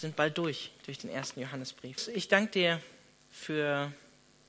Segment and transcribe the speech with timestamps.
[0.00, 2.08] sind bald durch, durch den ersten Johannesbrief.
[2.08, 2.80] Ich danke dir
[3.30, 3.92] für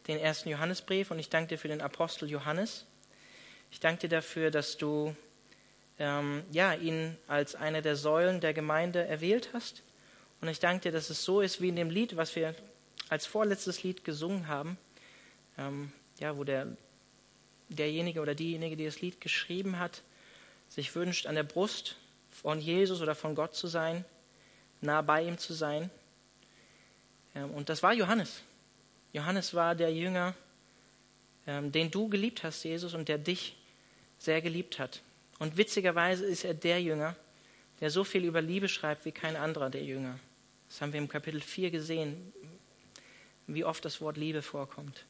[0.08, 2.86] den ersten Johannesbrief und ich danke dir für den Apostel Johannes.
[3.72, 5.16] Ich danke dir dafür, dass du
[5.98, 9.82] ähm, ja, ihn als eine der Säulen der Gemeinde erwählt hast.
[10.39, 12.54] Und ich danke dir, dass es so ist wie in dem Lied, was wir
[13.09, 14.77] als vorletztes Lied gesungen haben,
[15.57, 16.68] ähm, ja, wo der,
[17.70, 20.04] derjenige oder diejenige, die das Lied geschrieben hat,
[20.70, 21.95] sich wünscht, an der Brust
[22.29, 24.05] von Jesus oder von Gott zu sein,
[24.82, 25.89] nah bei ihm zu sein.
[27.35, 28.41] Ähm, und das war Johannes.
[29.13, 30.36] Johannes war der Jünger,
[31.48, 33.55] ähm, den du geliebt hast, Jesus, und der dich
[34.17, 35.02] sehr geliebt hat.
[35.39, 37.16] Und witzigerweise ist er der Jünger,
[37.80, 40.20] der so viel über Liebe schreibt wie kein anderer der Jünger.
[40.67, 42.34] Das haben wir im Kapitel 4 gesehen,
[43.48, 45.05] wie oft das Wort Liebe vorkommt.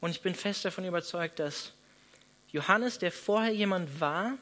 [0.00, 1.72] Und ich bin fest davon überzeugt, dass
[2.52, 4.36] Johannes, der vorher jemand war,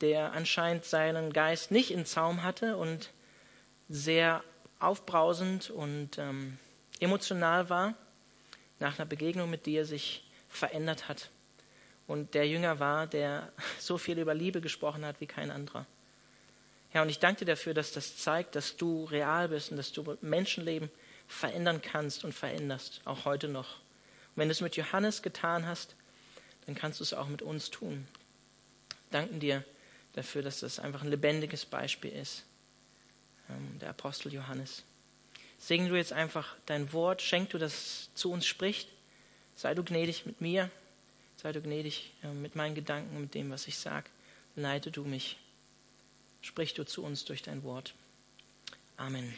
[0.00, 3.10] der anscheinend seinen Geist nicht in Zaum hatte und
[3.92, 4.42] sehr
[4.78, 6.56] aufbrausend und ähm,
[6.98, 7.94] emotional war,
[8.78, 11.30] nach einer Begegnung mit dir sich verändert hat
[12.06, 15.86] und der Jünger war, der so viel über Liebe gesprochen hat wie kein anderer.
[16.94, 19.92] Ja, und ich danke dir dafür, dass das zeigt, dass du real bist und dass
[19.92, 20.90] du Menschenleben
[21.28, 23.76] verändern kannst und veränderst, auch heute noch.
[23.76, 25.96] Und wenn du es mit Johannes getan hast,
[26.66, 28.06] dann kannst du es auch mit uns tun.
[29.10, 29.64] Danken dir
[30.14, 32.44] dafür, dass das einfach ein lebendiges Beispiel ist,
[33.80, 34.84] der Apostel Johannes.
[35.58, 38.88] Segen du jetzt einfach dein Wort, schenk du, dass es zu uns spricht.
[39.54, 40.70] Sei du gnädig mit mir,
[41.42, 44.08] Sei du gnädig mit meinen Gedanken, mit dem, was ich sage.
[44.54, 45.38] Leite du mich.
[46.40, 47.94] Sprich du zu uns durch dein Wort.
[48.96, 49.36] Amen.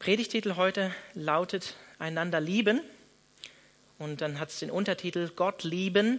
[0.00, 2.80] Predigtitel heute lautet Einander lieben.
[3.96, 6.18] Und dann hat es den Untertitel Gott lieben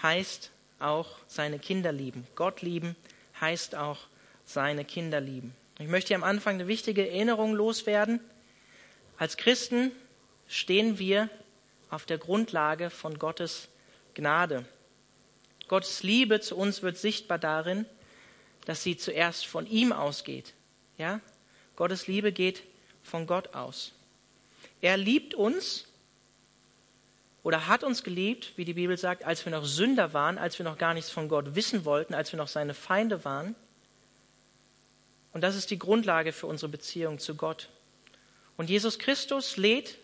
[0.00, 2.28] heißt auch seine Kinder lieben.
[2.36, 2.94] Gott lieben
[3.40, 3.98] heißt auch
[4.46, 5.54] seine Kinder lieben.
[5.78, 8.20] Ich möchte hier am Anfang eine wichtige Erinnerung loswerden.
[9.18, 9.92] Als Christen
[10.48, 11.28] stehen wir
[11.90, 13.68] auf der Grundlage von Gottes
[14.14, 14.64] Gnade.
[15.68, 17.84] Gottes Liebe zu uns wird sichtbar darin,
[18.64, 20.54] dass sie zuerst von ihm ausgeht.
[20.96, 21.20] Ja?
[21.74, 22.62] Gottes Liebe geht
[23.02, 23.92] von Gott aus.
[24.80, 25.86] Er liebt uns
[27.42, 30.64] oder hat uns geliebt, wie die Bibel sagt, als wir noch Sünder waren, als wir
[30.64, 33.54] noch gar nichts von Gott wissen wollten, als wir noch seine Feinde waren.
[35.36, 37.68] Und das ist die Grundlage für unsere Beziehung zu Gott.
[38.56, 39.98] Und Jesus Christus lädt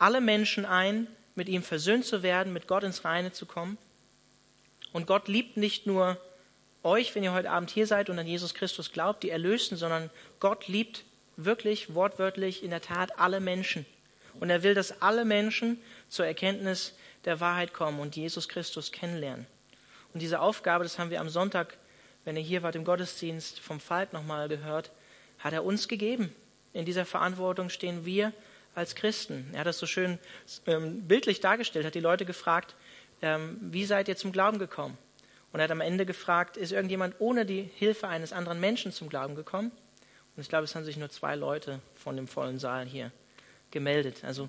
[0.00, 1.06] alle Menschen ein,
[1.36, 3.78] mit ihm versöhnt zu werden, mit Gott ins Reine zu kommen.
[4.92, 6.20] Und Gott liebt nicht nur
[6.82, 10.10] euch, wenn ihr heute Abend hier seid und an Jesus Christus glaubt, die Erlösten, sondern
[10.40, 11.04] Gott liebt
[11.36, 13.86] wirklich, wortwörtlich, in der Tat alle Menschen.
[14.40, 16.94] Und er will, dass alle Menschen zur Erkenntnis
[17.24, 19.46] der Wahrheit kommen und Jesus Christus kennenlernen.
[20.12, 21.76] Und diese Aufgabe, das haben wir am Sonntag,
[22.24, 24.90] wenn ihr hier wart im Gottesdienst, vom Falk nochmal gehört,
[25.38, 26.34] hat er uns gegeben.
[26.72, 28.32] In dieser Verantwortung stehen wir
[28.74, 29.50] als Christen.
[29.52, 30.18] Er hat das so schön
[30.66, 32.76] ähm, bildlich dargestellt, hat die Leute gefragt,
[33.22, 34.96] ähm, wie seid ihr zum Glauben gekommen?
[35.52, 39.08] Und er hat am Ende gefragt, ist irgendjemand ohne die Hilfe eines anderen Menschen zum
[39.08, 39.72] Glauben gekommen?
[40.36, 43.10] Und ich glaube, es haben sich nur zwei Leute von dem vollen Saal hier
[43.72, 44.22] gemeldet.
[44.22, 44.48] Also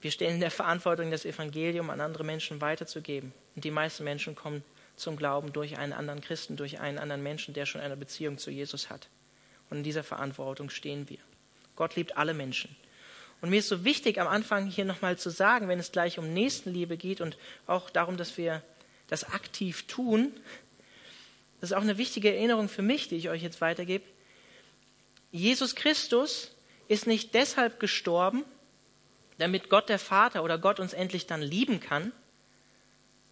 [0.00, 3.32] wir stehen in der Verantwortung, das Evangelium an andere Menschen weiterzugeben.
[3.54, 4.64] Und die meisten Menschen kommen
[5.00, 8.50] zum Glauben durch einen anderen Christen, durch einen anderen Menschen, der schon eine Beziehung zu
[8.50, 9.08] Jesus hat.
[9.68, 11.18] Und in dieser Verantwortung stehen wir.
[11.76, 12.74] Gott liebt alle Menschen.
[13.40, 16.32] Und mir ist so wichtig, am Anfang hier nochmal zu sagen, wenn es gleich um
[16.32, 18.62] Nächstenliebe geht und auch darum, dass wir
[19.08, 20.32] das aktiv tun,
[21.60, 24.04] das ist auch eine wichtige Erinnerung für mich, die ich euch jetzt weitergebe.
[25.30, 26.54] Jesus Christus
[26.88, 28.44] ist nicht deshalb gestorben,
[29.38, 32.12] damit Gott der Vater oder Gott uns endlich dann lieben kann,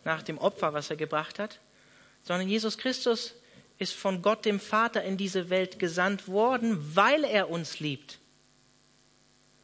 [0.05, 1.61] nach dem Opfer, was er gebracht hat,
[2.23, 3.35] sondern Jesus Christus
[3.79, 8.19] ist von Gott dem Vater in diese Welt gesandt worden, weil er uns liebt.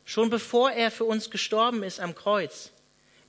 [0.04, 2.70] Schon bevor er für uns gestorben ist am Kreuz.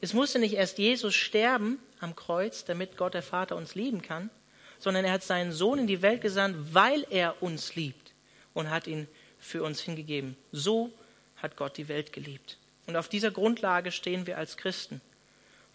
[0.02, 4.30] Es musste nicht erst Jesus sterben am Kreuz, damit Gott der Vater uns lieben kann,
[4.78, 8.14] sondern er hat seinen Sohn in die Welt gesandt, weil er uns liebt
[8.54, 9.08] und hat ihn
[9.40, 10.36] für uns hingegeben.
[10.52, 10.92] So
[11.38, 12.58] hat Gott die Welt geliebt.
[12.88, 15.02] Und auf dieser Grundlage stehen wir als Christen,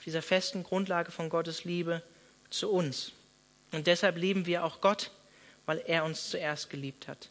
[0.00, 2.02] auf dieser festen Grundlage von Gottes Liebe
[2.48, 3.12] zu uns.
[3.70, 5.10] Und deshalb lieben wir auch Gott,
[5.66, 7.28] weil er uns zuerst geliebt hat.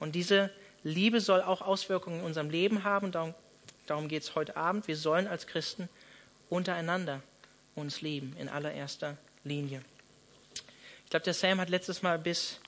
[0.00, 0.50] Und diese
[0.82, 3.12] Liebe soll auch Auswirkungen in unserem Leben haben.
[3.12, 3.34] Darum,
[3.86, 4.88] darum geht es heute Abend.
[4.88, 5.88] Wir sollen als Christen
[6.50, 7.22] untereinander
[7.76, 9.80] uns lieben, in allererster Linie.
[11.04, 12.58] Ich glaube, der Sam hat letztes Mal bis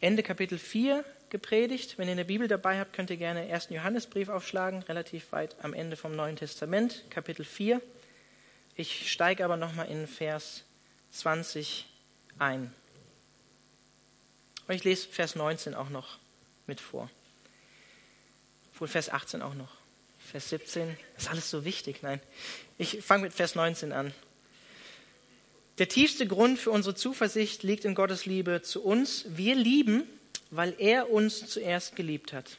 [0.00, 1.98] Ende Kapitel 4 gepredigt.
[1.98, 3.68] Wenn ihr eine Bibel dabei habt, könnt ihr gerne den 1.
[3.68, 7.82] Johannesbrief aufschlagen, relativ weit am Ende vom Neuen Testament, Kapitel 4.
[8.82, 10.64] Ich steige aber nochmal in Vers
[11.12, 11.86] 20
[12.40, 12.74] ein.
[14.66, 16.18] Und ich lese Vers 19 auch noch
[16.66, 17.08] mit vor.
[18.72, 19.70] Obwohl Vers 18 auch noch.
[20.18, 22.02] Vers 17, ist alles so wichtig.
[22.02, 22.20] Nein,
[22.76, 24.12] ich fange mit Vers 19 an.
[25.78, 29.26] Der tiefste Grund für unsere Zuversicht liegt in Gottes Liebe zu uns.
[29.28, 30.08] Wir lieben,
[30.50, 32.58] weil er uns zuerst geliebt hat.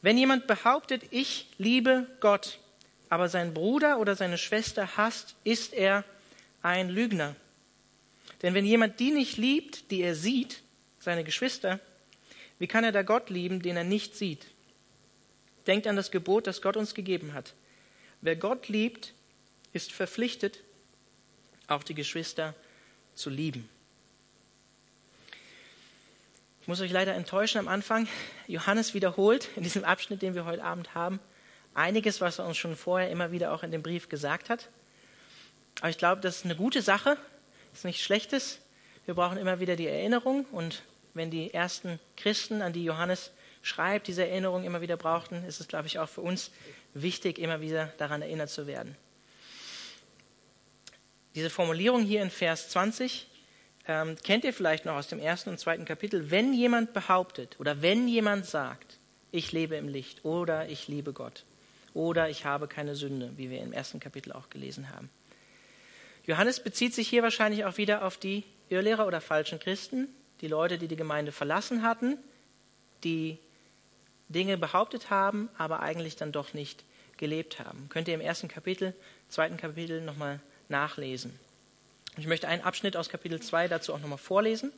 [0.00, 2.60] Wenn jemand behauptet, ich liebe Gott,
[3.14, 6.02] aber seinen Bruder oder seine Schwester hasst, ist er
[6.62, 7.36] ein Lügner.
[8.42, 10.62] Denn wenn jemand die nicht liebt, die er sieht,
[10.98, 11.78] seine Geschwister,
[12.58, 14.44] wie kann er da Gott lieben, den er nicht sieht?
[15.68, 17.54] Denkt an das Gebot, das Gott uns gegeben hat.
[18.20, 19.14] Wer Gott liebt,
[19.72, 20.58] ist verpflichtet,
[21.68, 22.52] auch die Geschwister
[23.14, 23.68] zu lieben.
[26.62, 28.08] Ich muss euch leider enttäuschen am Anfang.
[28.48, 31.20] Johannes wiederholt in diesem Abschnitt, den wir heute Abend haben,
[31.74, 34.68] einiges, was er uns schon vorher immer wieder auch in dem Brief gesagt hat.
[35.80, 37.16] Aber ich glaube, das ist eine gute Sache,
[37.72, 38.60] ist nichts Schlechtes.
[39.06, 40.82] Wir brauchen immer wieder die Erinnerung und
[41.12, 43.32] wenn die ersten Christen, an die Johannes
[43.62, 46.50] schreibt, diese Erinnerung immer wieder brauchten, ist es, glaube ich, auch für uns
[46.94, 48.96] wichtig, immer wieder daran erinnert zu werden.
[51.34, 53.26] Diese Formulierung hier in Vers 20
[53.86, 56.30] ähm, kennt ihr vielleicht noch aus dem ersten und zweiten Kapitel.
[56.30, 58.98] Wenn jemand behauptet oder wenn jemand sagt,
[59.32, 61.44] ich lebe im Licht oder ich liebe Gott
[61.94, 65.08] oder ich habe keine Sünde, wie wir im ersten Kapitel auch gelesen haben.
[66.26, 70.08] Johannes bezieht sich hier wahrscheinlich auch wieder auf die Irrlehrer oder falschen Christen,
[70.40, 72.18] die Leute, die die Gemeinde verlassen hatten,
[73.04, 73.38] die
[74.28, 76.84] Dinge behauptet haben, aber eigentlich dann doch nicht
[77.18, 77.88] gelebt haben.
[77.90, 78.94] Könnt ihr im ersten Kapitel,
[79.28, 81.38] zweiten Kapitel nochmal nachlesen.
[82.16, 84.72] Ich möchte einen Abschnitt aus Kapitel 2 dazu auch nochmal vorlesen,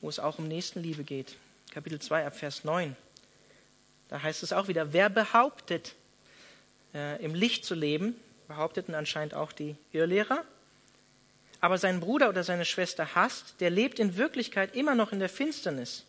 [0.00, 1.36] wo es auch um Nächstenliebe geht.
[1.72, 2.96] Kapitel 2 ab Vers 9.
[4.08, 5.94] Da heißt es auch wieder, wer behauptet,
[6.94, 8.14] äh, im Licht zu leben,
[8.48, 10.44] behaupteten anscheinend auch die Irrlehrer,
[11.60, 15.28] aber seinen Bruder oder seine Schwester hasst, der lebt in Wirklichkeit immer noch in der
[15.28, 16.04] Finsternis.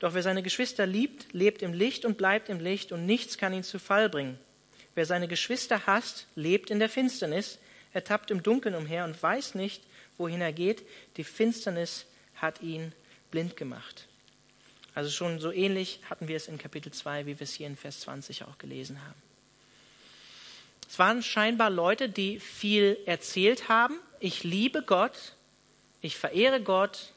[0.00, 3.54] Doch wer seine Geschwister liebt, lebt im Licht und bleibt im Licht und nichts kann
[3.54, 4.38] ihn zu Fall bringen.
[4.96, 7.58] Wer seine Geschwister hasst, lebt in der Finsternis,
[7.92, 9.84] er tappt im Dunkeln umher und weiß nicht,
[10.18, 10.82] wohin er geht.
[11.16, 12.92] Die Finsternis hat ihn
[13.30, 14.08] blind gemacht.
[14.94, 17.76] Also schon so ähnlich hatten wir es in Kapitel 2, wie wir es hier in
[17.76, 19.31] Vers 20 auch gelesen haben.
[20.88, 23.98] Es waren scheinbar Leute, die viel erzählt haben.
[24.20, 25.36] Ich liebe Gott,
[26.00, 27.12] ich verehre Gott,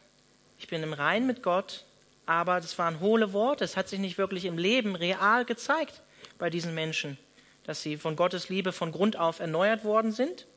[0.57, 1.85] ich bin im Rein mit Gott,
[2.25, 3.63] aber das waren hohle Worte.
[3.63, 6.01] Es hat sich nicht wirklich im Leben real gezeigt
[6.37, 7.17] bei diesen Menschen,
[7.63, 10.47] dass sie von Gottes Liebe von Grund auf erneuert worden sind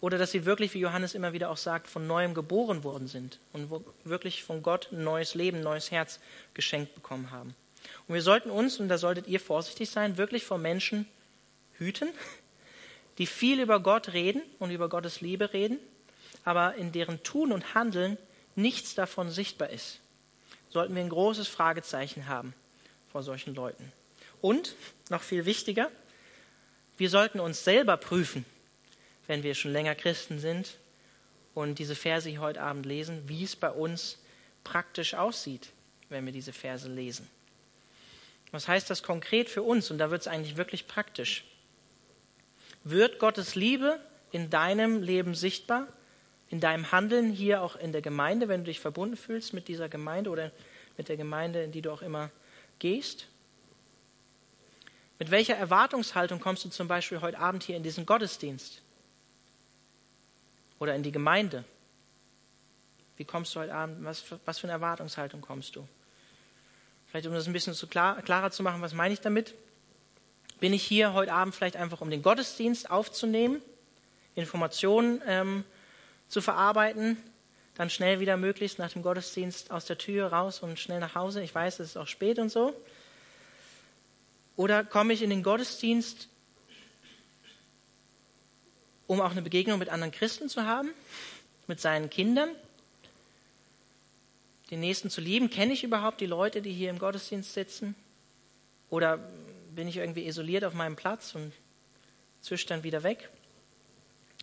[0.00, 3.40] oder dass sie wirklich, wie Johannes immer wieder auch sagt, von neuem geboren worden sind
[3.52, 3.70] und
[4.04, 6.20] wirklich von Gott ein neues Leben, ein neues Herz
[6.54, 7.54] geschenkt bekommen haben.
[8.06, 11.06] Und wir sollten uns, und da solltet ihr vorsichtig sein, wirklich vor Menschen
[11.78, 12.08] hüten,
[13.18, 15.78] die viel über Gott reden und über Gottes Liebe reden,
[16.44, 18.18] aber in deren Tun und Handeln
[18.54, 20.00] nichts davon sichtbar ist.
[20.68, 22.54] Sollten wir ein großes Fragezeichen haben
[23.10, 23.92] vor solchen Leuten.
[24.40, 24.74] Und,
[25.08, 25.90] noch viel wichtiger,
[26.98, 28.44] wir sollten uns selber prüfen
[29.26, 30.76] wenn wir schon länger Christen sind
[31.54, 34.18] und diese Verse hier heute Abend lesen, wie es bei uns
[34.64, 35.70] praktisch aussieht,
[36.08, 37.28] wenn wir diese Verse lesen.
[38.52, 39.90] Was heißt das konkret für uns?
[39.90, 41.44] Und da wird es eigentlich wirklich praktisch.
[42.88, 44.00] Wird Gottes Liebe
[44.30, 45.86] in deinem Leben sichtbar,
[46.48, 49.88] in deinem Handeln hier auch in der Gemeinde, wenn du dich verbunden fühlst mit dieser
[49.88, 50.52] Gemeinde oder
[50.96, 52.30] mit der Gemeinde, in die du auch immer
[52.78, 53.26] gehst?
[55.18, 58.82] Mit welcher Erwartungshaltung kommst du zum Beispiel heute Abend hier in diesen Gottesdienst?
[60.78, 61.64] oder in die Gemeinde?
[63.16, 64.04] Wie kommst du heute Abend?
[64.04, 65.86] Was für, was für eine Erwartungshaltung kommst du?
[67.06, 69.54] Vielleicht, um das ein bisschen zu klar, klarer zu machen, was meine ich damit?
[70.58, 73.60] Bin ich hier heute Abend vielleicht einfach, um den Gottesdienst aufzunehmen,
[74.34, 75.64] Informationen ähm,
[76.28, 77.16] zu verarbeiten,
[77.74, 81.42] dann schnell wieder möglichst nach dem Gottesdienst aus der Tür raus und schnell nach Hause?
[81.42, 82.74] Ich weiß, es ist auch spät und so.
[84.56, 86.28] Oder komme ich in den Gottesdienst,
[89.06, 90.90] um auch eine Begegnung mit anderen Christen zu haben,
[91.66, 92.48] mit seinen Kindern,
[94.70, 95.50] den Nächsten zu lieben.
[95.50, 97.94] Kenne ich überhaupt die Leute, die hier im Gottesdienst sitzen?
[98.88, 99.20] Oder
[99.76, 101.52] bin ich irgendwie isoliert auf meinem Platz und
[102.40, 103.28] zwisch dann wieder weg?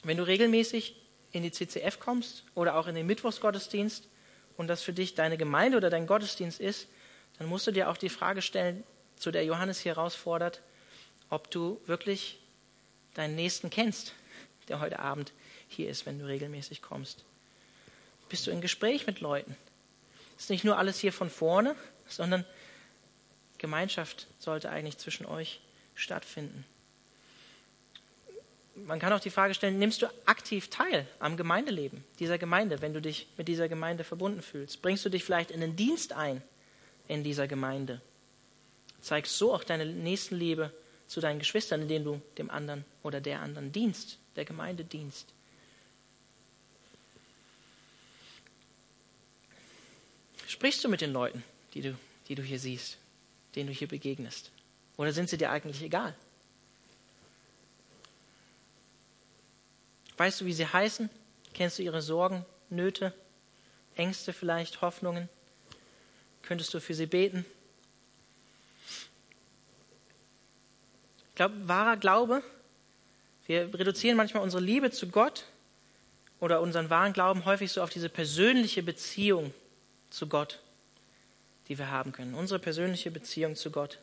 [0.03, 0.95] Wenn du regelmäßig
[1.31, 4.07] in die CCF kommst oder auch in den Mittwochsgottesdienst
[4.55, 6.87] und das für dich deine Gemeinde oder dein Gottesdienst ist,
[7.39, 8.83] dann musst du dir auch die Frage stellen,
[9.17, 10.61] zu der Johannes hier herausfordert,
[11.29, 12.39] ob du wirklich
[13.15, 14.13] deinen Nächsten kennst,
[14.67, 15.33] der heute Abend
[15.67, 17.25] hier ist, wenn du regelmäßig kommst?
[18.29, 19.55] Bist du in Gespräch mit Leuten?
[20.37, 21.75] Ist nicht nur alles hier von vorne,
[22.07, 22.45] sondern
[23.63, 25.61] Gemeinschaft sollte eigentlich zwischen euch
[25.95, 26.65] stattfinden.
[28.75, 32.93] man kann auch die Frage stellen, nimmst du aktiv teil am Gemeindeleben dieser Gemeinde, wenn
[32.93, 34.81] du dich mit dieser Gemeinde verbunden fühlst?
[34.81, 36.41] Bringst du dich vielleicht in den Dienst ein
[37.07, 38.01] in dieser Gemeinde?
[38.99, 40.73] Zeigst so auch deine Nächstenliebe
[41.07, 45.31] zu deinen Geschwistern, indem du dem anderen oder der anderen dienst, der Gemeinde dienst.
[50.49, 51.95] Sprichst du mit den Leuten, die du,
[52.27, 52.97] die du hier siehst,
[53.55, 54.51] denen du hier begegnest?
[54.97, 56.15] Oder sind sie dir eigentlich egal?
[60.17, 61.09] Weißt du, wie sie heißen?
[61.53, 63.13] Kennst du ihre Sorgen, Nöte,
[63.95, 65.29] Ängste vielleicht, Hoffnungen?
[66.43, 67.45] Könntest du für sie beten?
[71.29, 72.43] Ich glaube, wahrer Glaube,
[73.47, 75.45] wir reduzieren manchmal unsere Liebe zu Gott
[76.39, 79.53] oder unseren wahren Glauben häufig so auf diese persönliche Beziehung
[80.09, 80.59] zu Gott,
[81.67, 82.33] die wir haben können.
[82.33, 83.99] Unsere persönliche Beziehung zu Gott.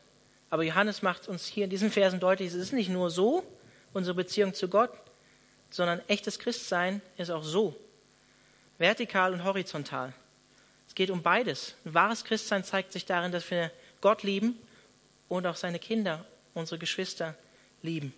[0.49, 3.43] Aber Johannes macht uns hier in diesen Versen deutlich, es ist nicht nur so,
[3.93, 4.91] unsere Beziehung zu Gott,
[5.69, 7.75] sondern echtes Christsein ist auch so.
[8.77, 10.13] Vertikal und horizontal.
[10.87, 11.75] Es geht um beides.
[11.85, 14.59] Ein wahres Christsein zeigt sich darin, dass wir Gott lieben
[15.29, 17.35] und auch seine Kinder, unsere Geschwister
[17.81, 18.13] lieben.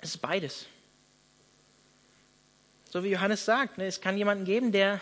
[0.00, 0.66] Es ist beides.
[2.90, 5.00] So wie Johannes sagt, ne, es kann jemanden geben, der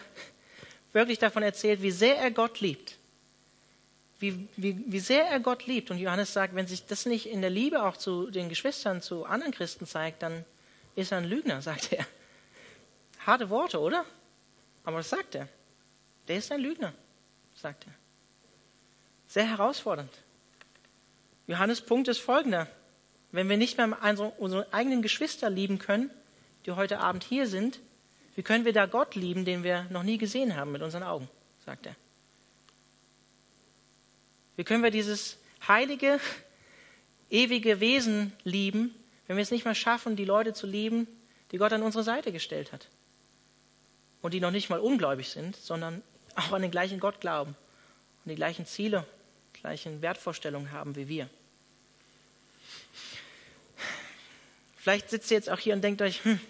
[0.93, 2.99] wirklich davon erzählt, wie sehr er Gott liebt.
[4.19, 5.91] Wie, wie, wie sehr er Gott liebt.
[5.91, 9.25] Und Johannes sagt, wenn sich das nicht in der Liebe auch zu den Geschwistern, zu
[9.25, 10.45] anderen Christen zeigt, dann
[10.95, 12.07] ist er ein Lügner, sagt er.
[13.27, 14.05] Harte Worte, oder?
[14.85, 15.49] Aber das sagt er.
[16.29, 16.93] Der ist ein Lügner,
[17.55, 17.93] sagt er.
[19.27, 20.13] Sehr herausfordernd.
[21.47, 22.69] Johannes Punkt ist folgender.
[23.33, 23.97] Wenn wir nicht mehr
[24.39, 26.11] unsere eigenen Geschwister lieben können,
[26.67, 27.81] die heute Abend hier sind,
[28.35, 31.29] wie können wir da Gott lieben, den wir noch nie gesehen haben mit unseren Augen,
[31.65, 31.97] sagt er.
[34.57, 36.21] Wie können wir dieses heilige,
[37.31, 38.95] ewige Wesen lieben,
[39.27, 41.07] wenn wir es nicht mehr schaffen, die Leute zu lieben,
[41.51, 42.89] die Gott an unsere Seite gestellt hat?
[44.21, 46.03] Und die noch nicht mal ungläubig sind, sondern
[46.37, 47.57] auch an den gleichen Gott glauben
[48.25, 49.07] und die gleichen Ziele,
[49.53, 51.29] gleichen Wertvorstellungen haben wie wir.
[54.77, 56.41] Vielleicht sitzt ihr jetzt auch hier und denkt euch, hm,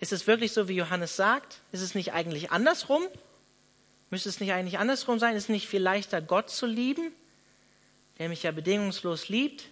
[0.00, 1.60] ist es wirklich so, wie Johannes sagt?
[1.72, 3.02] Ist es nicht eigentlich andersrum?
[4.10, 5.36] Müsste es nicht eigentlich andersrum sein?
[5.36, 7.12] Ist es nicht viel leichter, Gott zu lieben,
[8.18, 9.68] der mich ja bedingungslos liebt,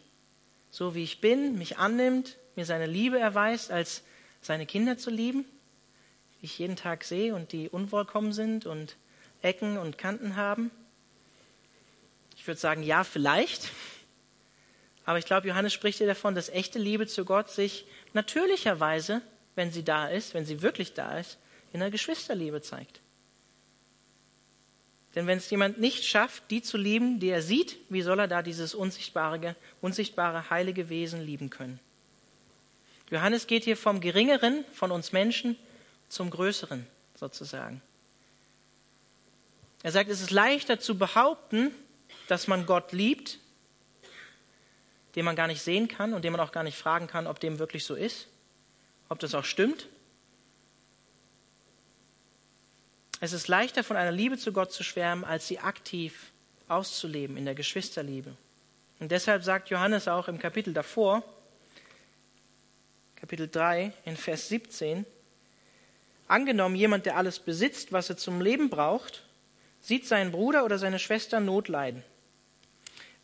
[0.71, 4.02] so wie ich bin, mich annimmt, mir seine Liebe erweist, als
[4.40, 5.45] seine Kinder zu lieben,
[6.40, 8.97] die ich jeden Tag sehe und die unvollkommen sind und
[9.42, 10.71] Ecken und Kanten haben?
[12.37, 13.71] Ich würde sagen, ja, vielleicht.
[15.04, 19.23] Aber ich glaube, Johannes spricht hier davon, dass echte Liebe zu Gott sich natürlicherweise
[19.56, 21.38] wenn sie da ist, wenn sie wirklich da ist,
[21.72, 23.00] in der Geschwisterliebe zeigt.
[25.16, 28.28] Denn wenn es jemand nicht schafft, die zu lieben, die er sieht, wie soll er
[28.28, 31.80] da dieses unsichtbare, unsichtbare heilige Wesen lieben können?
[33.10, 35.56] Johannes geht hier vom Geringeren von uns Menschen
[36.08, 37.80] zum Größeren sozusagen.
[39.82, 41.70] Er sagt, es ist leichter zu behaupten,
[42.28, 43.38] dass man Gott liebt,
[45.14, 47.40] den man gar nicht sehen kann und den man auch gar nicht fragen kann, ob
[47.40, 48.28] dem wirklich so ist,
[49.08, 49.88] ob das auch stimmt.
[53.20, 56.32] Es ist leichter, von einer Liebe zu Gott zu schwärmen, als sie aktiv
[56.68, 58.36] auszuleben in der Geschwisterliebe.
[58.98, 61.22] Und deshalb sagt Johannes auch im Kapitel davor,
[63.16, 65.06] Kapitel 3 in Vers 17,
[66.28, 69.25] angenommen jemand, der alles besitzt, was er zum Leben braucht,
[69.80, 72.02] sieht seinen Bruder oder seine Schwester Not leiden.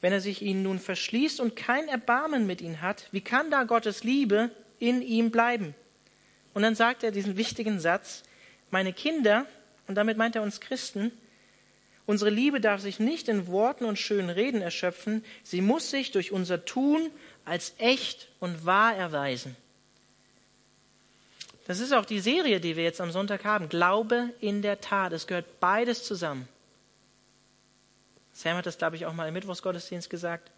[0.01, 3.65] Wenn er sich ihnen nun verschließt und kein Erbarmen mit ihnen hat, wie kann da
[3.65, 4.51] Gottes Liebe
[4.83, 5.75] in ihm bleiben.
[6.55, 8.25] Und dann sagt er diesen wichtigen Satz,
[8.71, 9.47] meine Kinder,
[9.87, 11.13] und damit meint er uns Christen,
[12.05, 16.33] unsere Liebe darf sich nicht in Worten und schönen Reden erschöpfen, sie muss sich durch
[16.33, 17.11] unser Tun
[17.45, 19.57] als echt und wahr erweisen.
[21.69, 23.69] Das ist auch die Serie, die wir jetzt am Sonntag haben.
[23.69, 25.13] Glaube in der Tat.
[25.13, 26.49] Es gehört beides zusammen.
[28.33, 30.51] Sam hat das, glaube ich, auch mal im Mittwochsgottesdienst gesagt.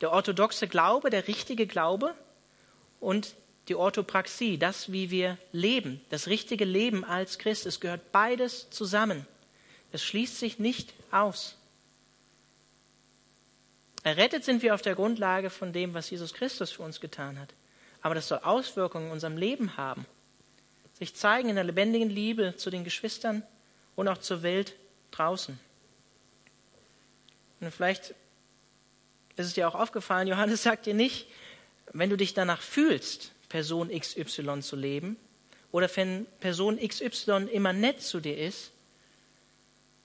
[0.00, 2.14] Der orthodoxe Glaube, der richtige Glaube
[2.98, 3.36] und
[3.68, 9.26] die Orthopraxie, das, wie wir leben, das richtige Leben als Christ, es gehört beides zusammen.
[9.92, 11.56] Es schließt sich nicht aus.
[14.02, 17.52] Errettet sind wir auf der Grundlage von dem, was Jesus Christus für uns getan hat.
[18.00, 20.06] Aber das soll Auswirkungen in unserem Leben haben.
[20.94, 23.42] Sich zeigen in der lebendigen Liebe zu den Geschwistern
[23.96, 24.74] und auch zur Welt
[25.10, 25.58] draußen.
[27.60, 28.14] Und vielleicht
[29.36, 31.26] ist es dir auch aufgefallen, Johannes sagt dir nicht,
[31.92, 35.16] wenn du dich danach fühlst, Person XY zu leben
[35.72, 38.72] oder wenn Person XY immer nett zu dir ist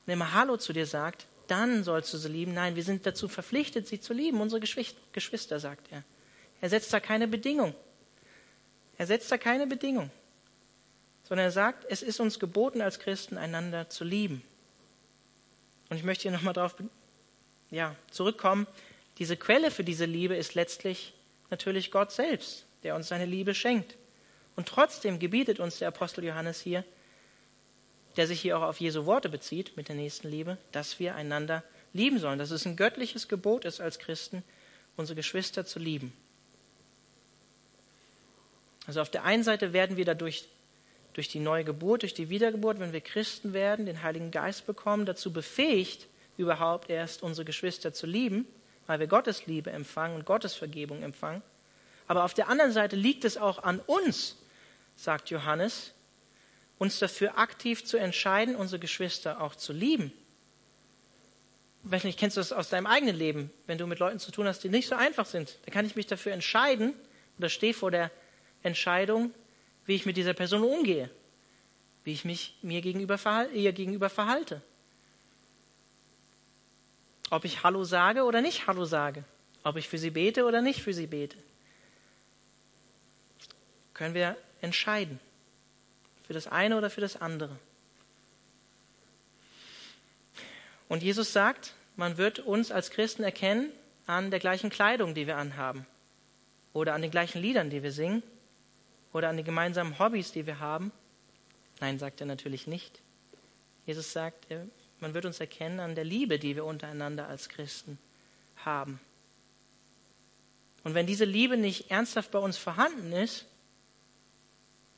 [0.05, 2.53] und immer Hallo zu dir sagt, dann sollst du sie lieben.
[2.53, 6.03] Nein, wir sind dazu verpflichtet, sie zu lieben, unsere Geschwister, sagt er.
[6.61, 7.75] Er setzt da keine Bedingung,
[8.97, 10.09] Er setzt da keine Bedingung,
[11.23, 14.43] sondern er sagt, es ist uns geboten als Christen, einander zu lieben.
[15.89, 16.75] Und ich möchte hier nochmal darauf
[17.71, 18.67] ja, zurückkommen.
[19.17, 21.13] Diese Quelle für diese Liebe ist letztlich
[21.49, 23.95] natürlich Gott selbst, der uns seine Liebe schenkt.
[24.55, 26.83] Und trotzdem gebietet uns der Apostel Johannes hier,
[28.17, 31.63] der sich hier auch auf Jesu Worte bezieht mit der nächsten Liebe, dass wir einander
[31.93, 34.43] lieben sollen, dass es ein göttliches Gebot ist als Christen,
[34.95, 36.13] unsere Geschwister zu lieben.
[38.85, 40.47] Also auf der einen Seite werden wir dadurch
[41.13, 45.05] durch die neue Geburt, durch die Wiedergeburt, wenn wir Christen werden, den Heiligen Geist bekommen,
[45.05, 48.47] dazu befähigt, überhaupt erst unsere Geschwister zu lieben,
[48.87, 51.41] weil wir Gottes Liebe empfangen und Gottes Vergebung empfangen.
[52.07, 54.37] Aber auf der anderen Seite liegt es auch an uns,
[54.95, 55.93] sagt Johannes,
[56.77, 60.11] uns dafür aktiv zu entscheiden, unsere Geschwister auch zu lieben.
[61.85, 64.31] Ich weiß nicht, kennst du das aus deinem eigenen Leben, wenn du mit Leuten zu
[64.31, 65.57] tun hast, die nicht so einfach sind?
[65.65, 66.93] Da kann ich mich dafür entscheiden
[67.37, 68.09] oder stehe vor der
[68.63, 69.33] Entscheidung,
[69.85, 71.09] wie ich mit dieser Person umgehe,
[72.03, 73.19] wie ich mich mir gegenüber
[73.53, 74.61] ihr gegenüber verhalte.
[77.29, 79.23] Ob ich Hallo sage oder nicht Hallo sage,
[79.63, 81.37] ob ich für sie bete oder nicht für sie bete.
[83.93, 85.19] Können wir entscheiden.
[86.25, 87.57] Für das eine oder für das andere.
[90.87, 93.71] Und Jesus sagt, man wird uns als Christen erkennen
[94.05, 95.85] an der gleichen Kleidung, die wir anhaben.
[96.73, 98.23] Oder an den gleichen Liedern, die wir singen.
[99.11, 100.91] Oder an den gemeinsamen Hobbys, die wir haben.
[101.79, 103.01] Nein, sagt er natürlich nicht.
[103.85, 104.47] Jesus sagt,
[104.99, 107.99] man wird uns erkennen an der Liebe, die wir untereinander als Christen
[108.65, 108.99] haben.
[110.83, 113.45] Und wenn diese Liebe nicht ernsthaft bei uns vorhanden ist,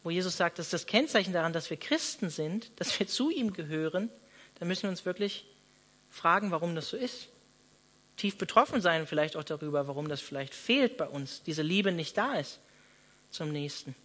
[0.05, 3.31] wo Jesus sagt, das ist das Kennzeichen daran, dass wir Christen sind, dass wir zu
[3.31, 4.11] ihm gehören,
[4.59, 5.47] dann müssen wir uns wirklich
[6.11, 7.29] fragen, warum das so ist.
[8.15, 12.15] Tief betroffen sein vielleicht auch darüber, warum das vielleicht fehlt bei uns, diese Liebe nicht
[12.19, 12.59] da ist
[13.31, 13.95] zum Nächsten.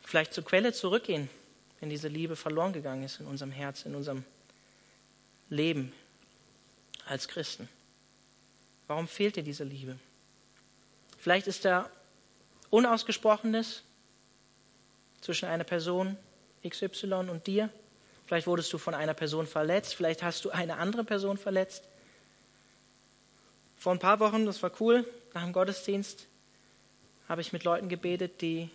[0.00, 1.28] Vielleicht zur Quelle zurückgehen,
[1.80, 4.24] wenn diese Liebe verloren gegangen ist in unserem Herz, in unserem
[5.50, 5.92] Leben
[7.04, 7.68] als Christen.
[8.86, 9.98] Warum fehlt dir diese Liebe?
[11.18, 11.90] Vielleicht ist da
[12.70, 13.82] Unausgesprochenes,
[15.26, 16.16] zwischen einer Person
[16.66, 17.68] XY und dir.
[18.26, 21.88] Vielleicht wurdest du von einer Person verletzt, vielleicht hast du eine andere Person verletzt.
[23.76, 26.26] Vor ein paar Wochen, das war cool, nach dem Gottesdienst
[27.28, 28.70] habe ich mit Leuten gebetet, die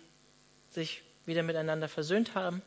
[0.70, 2.62] sich wieder miteinander versöhnt haben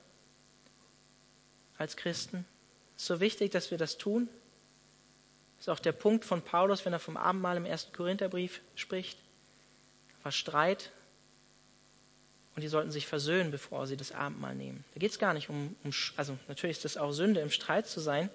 [1.77, 2.45] als Christen.
[2.95, 4.27] Es ist so wichtig, dass wir das tun.
[5.57, 9.19] Das ist auch der Punkt von Paulus, wenn er vom Abendmahl im ersten Korintherbrief spricht.
[10.09, 10.91] Da war Streit,
[12.55, 14.83] und die sollten sich versöhnen, bevor sie das Abendmahl nehmen.
[14.93, 17.87] Da geht es gar nicht um, um, also natürlich ist das auch Sünde, im Streit
[17.87, 18.29] zu sein,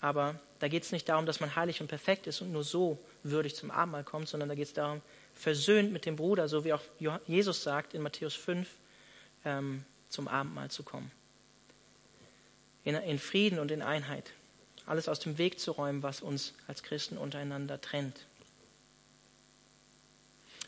[0.00, 2.98] aber da geht es nicht darum, dass man heilig und perfekt ist und nur so
[3.24, 5.00] würdig zum Abendmahl kommt, sondern da geht es darum,
[5.34, 6.80] versöhnt mit dem Bruder, so wie auch
[7.26, 8.68] Jesus sagt in Matthäus 5,
[9.44, 11.10] ähm, zum Abendmahl zu kommen.
[12.84, 14.32] In, in Frieden und in Einheit.
[14.86, 18.26] Alles aus dem Weg zu räumen, was uns als Christen untereinander trennt.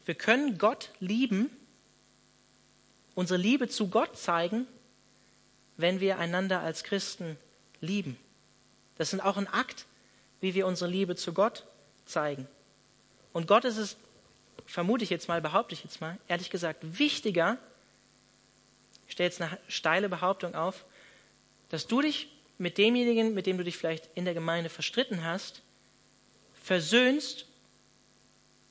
[0.05, 1.51] Wir können Gott lieben,
[3.15, 4.67] unsere Liebe zu Gott zeigen,
[5.77, 7.37] wenn wir einander als Christen
[7.81, 8.17] lieben.
[8.97, 9.87] Das ist auch ein Akt,
[10.41, 11.65] wie wir unsere Liebe zu Gott
[12.07, 12.47] zeigen.
[13.33, 13.97] Und Gott ist es,
[14.67, 17.59] vermute ich jetzt mal, behaupte ich jetzt mal, ehrlich gesagt, wichtiger,
[19.07, 20.85] ich stelle jetzt eine steile Behauptung auf,
[21.69, 25.63] dass du dich mit demjenigen, mit dem du dich vielleicht in der Gemeinde verstritten hast,
[26.63, 27.47] versöhnst,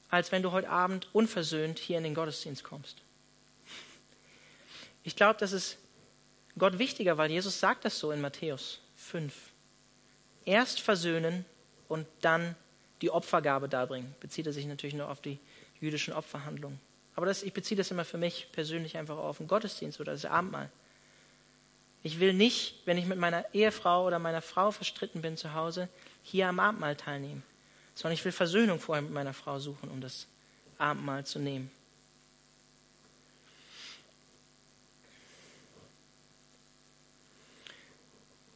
[0.10, 3.03] als wenn du heute Abend unversöhnt hier in den Gottesdienst kommst.
[5.04, 5.78] Ich glaube, das ist
[6.58, 9.34] Gott wichtiger, weil Jesus sagt das so in Matthäus 5.
[10.46, 11.46] Erst versöhnen
[11.88, 12.56] und dann
[13.02, 14.16] die Opfergabe darbringen.
[14.20, 15.40] Bezieht er sich natürlich nur auf die
[15.80, 16.80] jüdischen Opferhandlungen.
[17.16, 20.26] Aber das, ich beziehe das immer für mich persönlich einfach auf den Gottesdienst oder das
[20.26, 20.70] Abendmahl.
[22.02, 25.88] Ich will nicht, wenn ich mit meiner Ehefrau oder meiner Frau verstritten bin zu Hause,
[26.22, 27.44] hier am Abendmahl teilnehmen,
[27.96, 30.28] sondern ich will Versöhnung vorher mit meiner Frau suchen, um das
[30.78, 31.72] Abendmahl zu nehmen.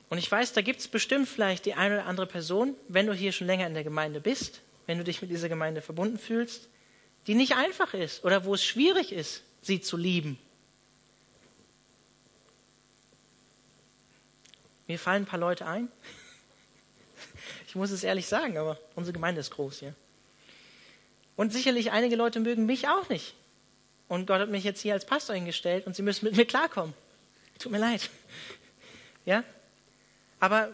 [0.09, 3.13] Und ich weiß, da gibt es bestimmt vielleicht die eine oder andere Person, wenn du
[3.13, 6.69] hier schon länger in der Gemeinde bist, wenn du dich mit dieser Gemeinde verbunden fühlst,
[7.27, 10.39] die nicht einfach ist oder wo es schwierig ist, sie zu lieben.
[14.87, 15.89] Mir fallen ein paar Leute ein.
[17.67, 19.93] Ich muss es ehrlich sagen, aber unsere Gemeinde ist groß hier.
[21.35, 23.35] Und sicherlich einige Leute mögen mich auch nicht.
[24.07, 26.93] Und Gott hat mich jetzt hier als Pastor hingestellt und sie müssen mit mir klarkommen.
[27.59, 28.09] Tut mir leid.
[29.25, 29.43] Ja?
[30.39, 30.69] Aber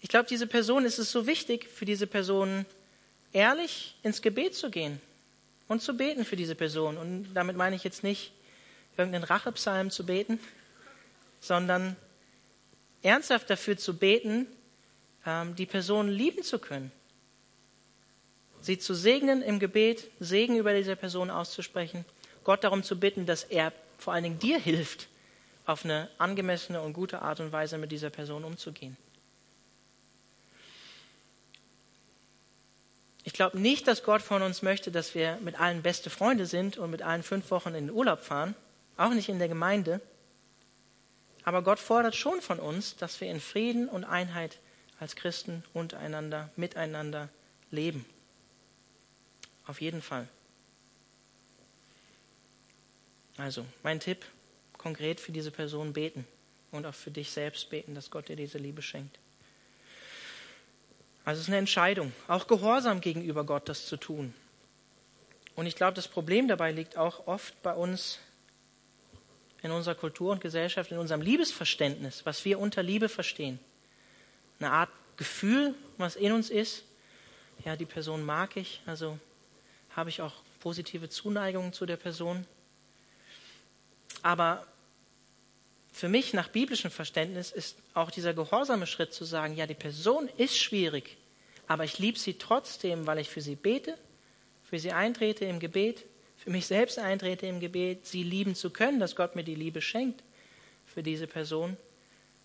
[0.00, 2.66] ich glaube, diese Person ist es so wichtig, für diese Person
[3.32, 5.00] ehrlich ins Gebet zu gehen
[5.68, 6.96] und zu beten für diese Person.
[6.96, 8.32] Und damit meine ich jetzt nicht,
[8.96, 10.38] irgendeinen Rachepsalm zu beten,
[11.40, 11.96] sondern
[13.02, 14.46] ernsthaft dafür zu beten,
[15.26, 16.92] ähm, die Person lieben zu können.
[18.60, 22.04] Sie zu segnen im Gebet, Segen über diese Person auszusprechen,
[22.44, 25.08] Gott darum zu bitten, dass er vor allen Dingen dir hilft,
[25.66, 28.96] auf eine angemessene und gute Art und Weise mit dieser Person umzugehen.
[33.26, 36.76] Ich glaube nicht, dass Gott von uns möchte, dass wir mit allen beste Freunde sind
[36.76, 38.54] und mit allen fünf Wochen in den Urlaub fahren,
[38.98, 40.00] auch nicht in der Gemeinde.
[41.42, 44.58] Aber Gott fordert schon von uns, dass wir in Frieden und Einheit
[45.00, 47.30] als Christen untereinander, miteinander
[47.70, 48.04] leben.
[49.66, 50.28] Auf jeden Fall.
[53.38, 54.24] Also, mein Tipp,
[54.84, 56.26] konkret für diese Person beten
[56.70, 59.18] und auch für dich selbst beten, dass Gott dir diese Liebe schenkt.
[61.24, 64.34] Also es ist eine Entscheidung, auch gehorsam gegenüber Gott das zu tun.
[65.56, 68.18] Und ich glaube, das Problem dabei liegt auch oft bei uns
[69.62, 73.58] in unserer Kultur und Gesellschaft, in unserem Liebesverständnis, was wir unter Liebe verstehen.
[74.60, 76.84] Eine Art Gefühl, was in uns ist.
[77.64, 79.18] Ja, die Person mag ich, also
[79.96, 82.46] habe ich auch positive Zuneigungen zu der Person.
[84.22, 84.66] Aber
[85.94, 90.28] für mich nach biblischem Verständnis ist auch dieser gehorsame Schritt zu sagen, ja, die Person
[90.38, 91.16] ist schwierig,
[91.68, 93.96] aber ich liebe sie trotzdem, weil ich für sie bete,
[94.64, 96.04] für sie eintrete im Gebet,
[96.36, 99.80] für mich selbst eintrete im Gebet, sie lieben zu können, dass Gott mir die Liebe
[99.80, 100.24] schenkt
[100.84, 101.76] für diese Person,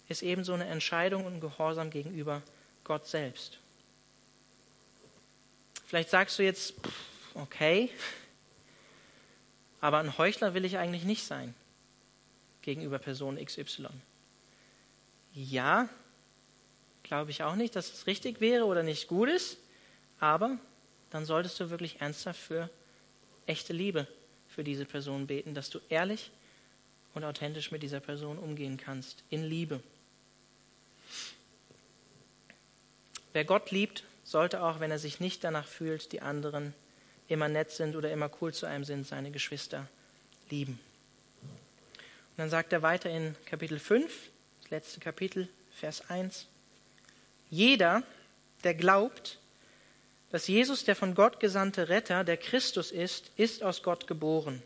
[0.09, 2.43] ist ebenso eine Entscheidung und Gehorsam gegenüber
[2.83, 3.57] Gott selbst.
[5.87, 6.75] Vielleicht sagst du jetzt,
[7.33, 7.89] okay,
[9.81, 11.55] aber ein Heuchler will ich eigentlich nicht sein
[12.69, 13.87] gegenüber Person XY.
[15.33, 15.89] Ja,
[17.01, 19.57] glaube ich auch nicht, dass es richtig wäre oder nicht gut ist,
[20.19, 20.59] aber
[21.09, 22.69] dann solltest du wirklich ernsthaft für
[23.47, 24.05] echte Liebe
[24.47, 26.29] für diese Person beten, dass du ehrlich
[27.15, 29.81] und authentisch mit dieser Person umgehen kannst, in Liebe.
[33.33, 36.75] Wer Gott liebt, sollte auch, wenn er sich nicht danach fühlt, die anderen
[37.27, 39.87] immer nett sind oder immer cool zu einem sind, seine Geschwister
[40.51, 40.79] lieben
[42.39, 44.29] dann sagt er weiter in Kapitel 5,
[44.61, 46.47] das letzte Kapitel, Vers 1.
[47.49, 48.03] Jeder,
[48.63, 49.39] der glaubt,
[50.31, 54.61] dass Jesus der von Gott gesandte Retter, der Christus ist, ist aus Gott geboren.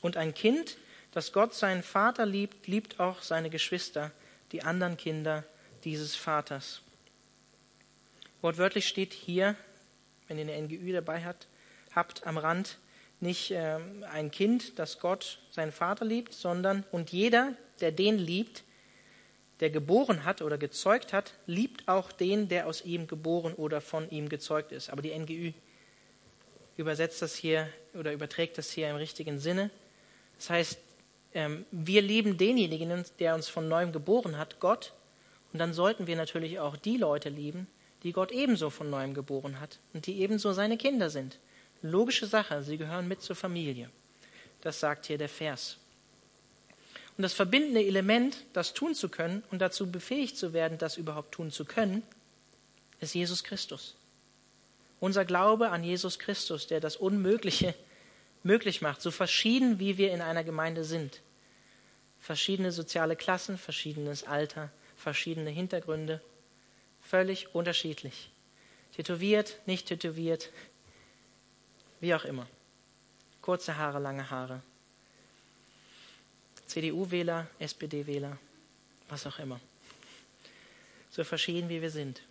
[0.00, 0.78] Und ein Kind,
[1.12, 4.12] das Gott seinen Vater liebt, liebt auch seine Geschwister,
[4.52, 5.44] die anderen Kinder
[5.84, 6.80] dieses Vaters.
[8.40, 9.56] Wortwörtlich steht hier,
[10.28, 11.48] wenn ihr eine NGÜ dabei habt,
[11.94, 12.78] habt am Rand,
[13.20, 13.78] nicht äh,
[14.10, 18.64] ein Kind, das Gott, seinen Vater liebt, sondern und jeder, der den liebt,
[19.60, 24.10] der geboren hat oder gezeugt hat, liebt auch den, der aus ihm geboren oder von
[24.10, 24.90] ihm gezeugt ist.
[24.90, 25.52] Aber die NGÜ
[26.76, 29.70] übersetzt das hier oder überträgt das hier im richtigen Sinne.
[30.36, 30.78] Das heißt,
[31.32, 34.92] ähm, wir lieben denjenigen, der uns von neuem geboren hat, Gott.
[35.52, 37.66] Und dann sollten wir natürlich auch die Leute lieben,
[38.02, 41.38] die Gott ebenso von neuem geboren hat und die ebenso seine Kinder sind.
[41.90, 43.90] Logische Sache, sie gehören mit zur Familie.
[44.60, 45.78] Das sagt hier der Vers.
[47.16, 51.32] Und das verbindende Element, das tun zu können und dazu befähigt zu werden, das überhaupt
[51.32, 52.02] tun zu können,
[53.00, 53.96] ist Jesus Christus.
[55.00, 57.74] Unser Glaube an Jesus Christus, der das Unmögliche
[58.42, 61.20] möglich macht, so verschieden wie wir in einer Gemeinde sind.
[62.20, 66.20] Verschiedene soziale Klassen, verschiedenes Alter, verschiedene Hintergründe,
[67.00, 68.30] völlig unterschiedlich.
[68.94, 70.50] Tätowiert, nicht tätowiert,
[72.00, 72.46] wie auch immer.
[73.42, 74.62] Kurze Haare, lange Haare.
[76.66, 78.36] CDU-Wähler, SPD-Wähler,
[79.08, 79.60] was auch immer.
[81.10, 82.22] So verschieden wie wir sind.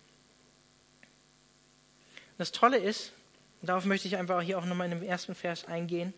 [2.37, 3.13] Das Tolle ist,
[3.61, 6.13] und darauf möchte ich einfach hier auch nochmal in dem ersten Vers eingehen,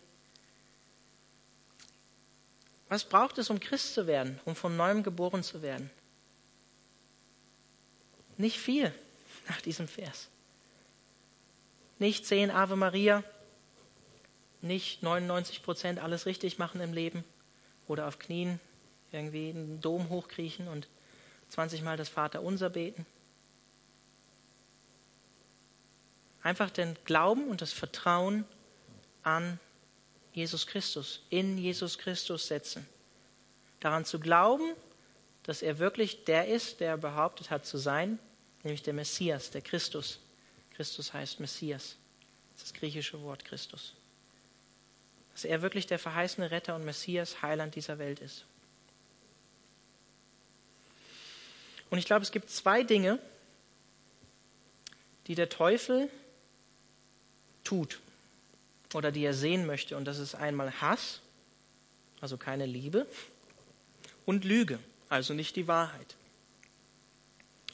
[2.88, 5.90] was braucht es, um Christ zu werden, um von neuem geboren zu werden?
[8.38, 8.92] Nicht viel
[9.48, 10.28] nach diesem Vers.
[11.98, 13.22] Nicht zehn Ave Maria,
[14.60, 17.24] nicht 99 Prozent alles richtig machen im Leben
[17.86, 18.60] oder auf Knien
[19.12, 20.88] irgendwie einen Dom hochkriechen und
[21.48, 23.06] 20 Mal das Vaterunser beten.
[26.42, 28.44] Einfach den Glauben und das Vertrauen
[29.22, 29.58] an
[30.32, 32.86] Jesus Christus, in Jesus Christus setzen.
[33.80, 34.72] Daran zu glauben,
[35.42, 38.18] dass er wirklich der ist, der er behauptet hat zu sein,
[38.62, 40.20] nämlich der Messias, der Christus.
[40.74, 41.96] Christus heißt Messias.
[42.52, 43.97] Das ist das griechische Wort Christus
[45.38, 48.44] dass er wirklich der verheißene Retter und Messias, Heiland dieser Welt ist.
[51.90, 53.20] Und ich glaube, es gibt zwei Dinge,
[55.28, 56.10] die der Teufel
[57.62, 58.00] tut
[58.94, 59.96] oder die er sehen möchte.
[59.96, 61.20] Und das ist einmal Hass,
[62.20, 63.06] also keine Liebe,
[64.26, 66.16] und Lüge, also nicht die Wahrheit.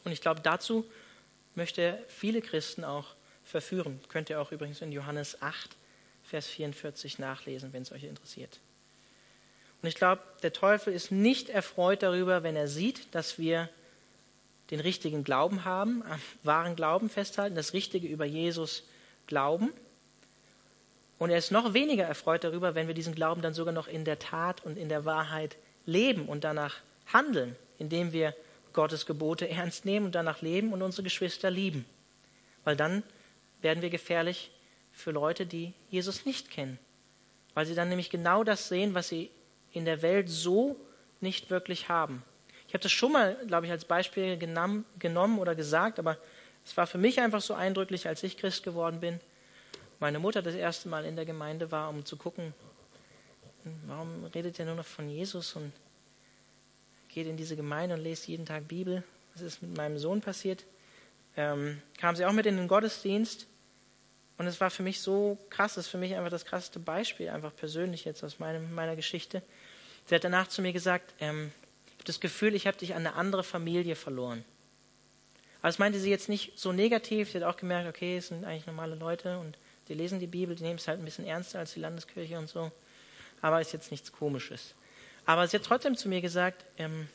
[0.05, 0.85] Und ich glaube, dazu
[1.55, 3.99] möchte er viele Christen auch verführen.
[4.11, 5.79] Könnt ihr auch übrigens in Johannes 8,
[6.35, 8.59] Vers 44 nachlesen, wenn es euch interessiert.
[9.81, 13.69] Und ich glaube, der Teufel ist nicht erfreut darüber, wenn er sieht, dass wir
[14.73, 18.83] den richtigen Glauben haben, am wahren Glauben festhalten, das Richtige über Jesus
[19.29, 19.73] glauben.
[21.21, 24.05] Und er ist noch weniger erfreut darüber, wenn wir diesen Glauben dann sogar noch in
[24.05, 26.81] der Tat und in der Wahrheit leben und danach
[27.13, 28.35] handeln, indem wir
[28.73, 31.85] Gottes Gebote ernst nehmen und danach leben und unsere Geschwister lieben.
[32.65, 33.05] Weil dann
[33.63, 34.51] werden wir gefährlich
[34.95, 36.79] für Leute, die Jesus nicht kennen.
[37.53, 39.31] Weil sie dann nämlich genau das sehen, was sie
[39.73, 40.77] in der Welt so
[41.21, 42.23] nicht wirklich haben.
[42.69, 46.17] Ich habe das schon mal, glaube ich, als Beispiel genommen oder gesagt, aber
[46.65, 49.21] es war für mich einfach so eindrücklich, als ich Christ geworden bin.
[50.01, 52.55] Meine Mutter das erste Mal in der Gemeinde war, um zu gucken,
[53.87, 55.73] warum redet ihr nur noch von Jesus und
[57.09, 59.05] geht in diese Gemeinde und lest jeden Tag Bibel.
[59.35, 60.65] Was ist mit meinem Sohn passiert?
[61.37, 63.47] Ähm, kam sie auch mit in den Gottesdienst
[64.37, 67.29] und es war für mich so krass, das ist für mich einfach das krasseste Beispiel,
[67.29, 69.43] einfach persönlich jetzt aus meinem, meiner Geschichte.
[70.07, 71.53] Sie hat danach zu mir gesagt, ähm,
[71.87, 74.45] ich habe das Gefühl, ich habe dich an eine andere Familie verloren.
[75.61, 77.31] Aber das meinte sie jetzt nicht so negativ.
[77.31, 79.57] Sie hat auch gemerkt, okay, es sind eigentlich normale Leute und
[79.89, 82.49] die lesen die Bibel, die nehmen es halt ein bisschen ernster als die Landeskirche und
[82.49, 82.71] so.
[83.41, 84.75] Aber ist jetzt nichts Komisches.
[85.25, 87.09] Aber sie hat trotzdem zu mir gesagt, ähm,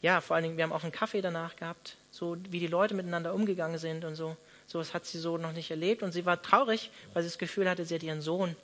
[0.00, 2.94] ja, vor allen Dingen, wir haben auch einen Kaffee danach gehabt, so wie die Leute
[2.94, 4.36] miteinander umgegangen sind und so.
[4.70, 7.68] Sowas hat sie so noch nicht erlebt und sie war traurig, weil sie das Gefühl
[7.68, 8.54] hatte, sie hat ihren Sohn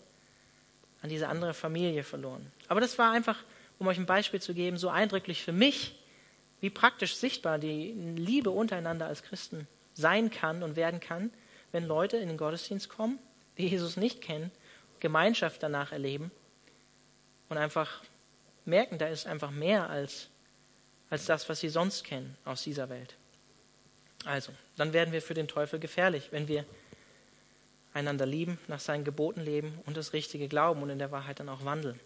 [1.03, 2.53] an diese andere Familie verloren.
[2.69, 3.43] Aber das war einfach,
[3.81, 5.99] um euch ein Beispiel zu geben, so eindrücklich für mich,
[6.61, 11.33] wie praktisch sichtbar die Liebe untereinander als Christen sein kann und werden kann,
[11.73, 13.19] wenn Leute in den Gottesdienst kommen,
[13.59, 14.53] die Jesus nicht kennen,
[15.01, 16.31] Gemeinschaft danach erleben
[17.49, 18.05] und einfach
[18.65, 20.29] merken, da ist einfach mehr als,
[21.11, 23.17] als das, was sie sonst kennen aus dieser Welt.
[24.27, 26.65] Also, dann werden wir für den Teufel gefährlich, wenn wir
[27.95, 31.49] einander lieben, nach seinen Geboten leben und das Richtige glauben und in der Wahrheit dann
[31.49, 31.99] auch wandeln.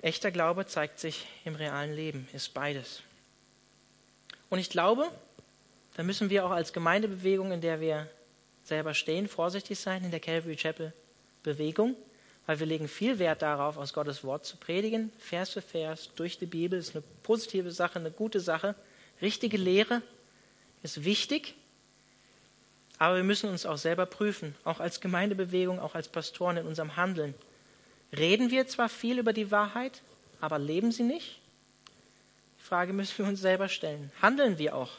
[0.00, 3.02] Echter Glaube zeigt sich im realen Leben, ist beides.
[4.50, 5.10] Und ich glaube,
[5.96, 8.10] da müssen wir auch als Gemeindebewegung, in der wir
[8.64, 10.92] selber stehen, vorsichtig sein, in der Calvary Chapel
[11.42, 11.94] Bewegung,
[12.46, 16.38] weil wir legen viel Wert darauf, aus Gottes Wort zu predigen, Vers für Vers, durch
[16.38, 18.74] die Bibel, ist eine positive Sache, eine gute Sache.
[19.22, 20.02] Richtige Lehre
[20.82, 21.54] ist wichtig,
[22.98, 26.96] aber wir müssen uns auch selber prüfen, auch als Gemeindebewegung, auch als Pastoren in unserem
[26.96, 27.34] Handeln.
[28.16, 30.02] Reden wir zwar viel über die Wahrheit,
[30.40, 31.40] aber leben sie nicht?
[32.58, 34.12] Die Frage müssen wir uns selber stellen.
[34.22, 34.92] Handeln wir auch?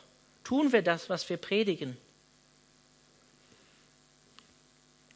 [0.43, 1.97] Tun wir das, was wir predigen?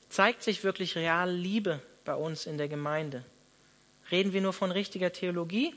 [0.10, 3.24] Zeigt sich wirklich reale Liebe bei uns in der Gemeinde?
[4.10, 5.76] Reden wir nur von richtiger Theologie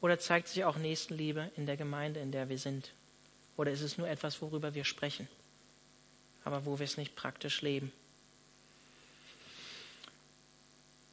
[0.00, 2.92] oder zeigt sich auch Nächstenliebe in der Gemeinde, in der wir sind?
[3.56, 5.28] Oder ist es nur etwas, worüber wir sprechen,
[6.44, 7.92] aber wo wir es nicht praktisch leben?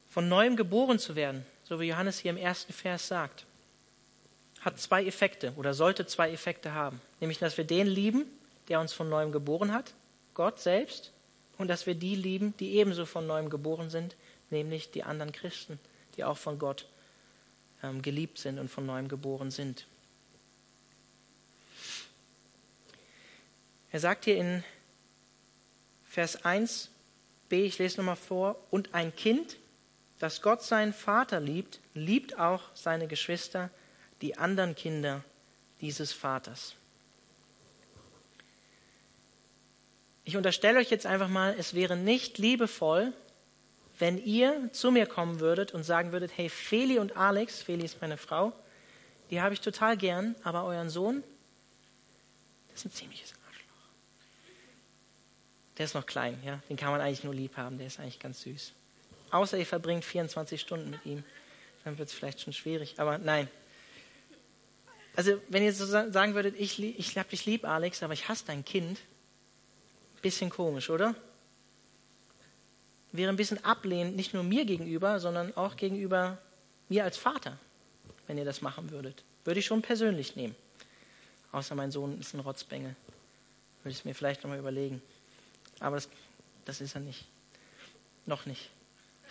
[0.08, 3.44] Von neuem geboren zu werden, so wie Johannes hier im ersten Vers sagt,
[4.60, 7.00] hat zwei Effekte oder sollte zwei Effekte haben.
[7.20, 8.24] Nämlich, dass wir den lieben,
[8.68, 9.92] der uns von neuem geboren hat,
[10.34, 11.12] Gott selbst,
[11.58, 14.16] und dass wir die lieben, die ebenso von neuem geboren sind,
[14.50, 15.78] nämlich die anderen Christen,
[16.16, 16.97] die auch von Gott ähm,
[18.02, 19.86] geliebt sind und von neuem geboren sind.
[23.90, 24.64] Er sagt hier in
[26.04, 26.88] Vers 1b,
[27.50, 29.56] ich lese nochmal vor, und ein Kind,
[30.18, 33.70] das Gott seinen Vater liebt, liebt auch seine Geschwister,
[34.20, 35.24] die anderen Kinder
[35.80, 36.74] dieses Vaters.
[40.24, 43.14] Ich unterstelle euch jetzt einfach mal, es wäre nicht liebevoll,
[43.98, 48.00] wenn ihr zu mir kommen würdet und sagen würdet, hey, Feli und Alex, Feli ist
[48.00, 48.52] meine Frau,
[49.30, 51.22] die habe ich total gern, aber euren Sohn,
[52.68, 53.88] das ist ein ziemliches Arschloch.
[55.76, 58.20] Der ist noch klein, ja, den kann man eigentlich nur lieb haben, der ist eigentlich
[58.20, 58.72] ganz süß.
[59.30, 61.24] Außer ihr verbringt 24 Stunden mit ihm,
[61.84, 63.48] dann wird es vielleicht schon schwierig, aber nein.
[65.16, 68.44] Also, wenn ihr so sagen würdet, ich, ich hab dich lieb, Alex, aber ich hasse
[68.46, 69.00] dein Kind,
[70.22, 71.14] bisschen komisch, oder?
[73.12, 76.38] Wäre ein bisschen ablehnend, nicht nur mir gegenüber, sondern auch gegenüber
[76.88, 77.58] mir als Vater,
[78.26, 79.24] wenn ihr das machen würdet.
[79.44, 80.54] Würde ich schon persönlich nehmen.
[81.52, 82.94] Außer mein Sohn ist ein Rotzbengel.
[83.82, 85.00] Würde ich es mir vielleicht nochmal überlegen.
[85.80, 86.08] Aber das,
[86.64, 87.24] das ist er nicht.
[88.26, 88.70] Noch nicht.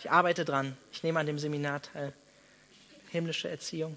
[0.00, 0.76] Ich arbeite dran.
[0.92, 2.12] Ich nehme an dem Seminar teil.
[3.10, 3.96] Himmlische Erziehung.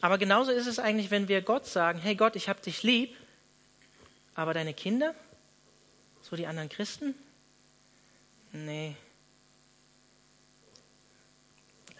[0.00, 3.16] Aber genauso ist es eigentlich, wenn wir Gott sagen, hey Gott, ich habe dich lieb,
[4.34, 5.14] aber deine Kinder,
[6.22, 7.14] So die anderen Christen?
[8.52, 8.96] Nee.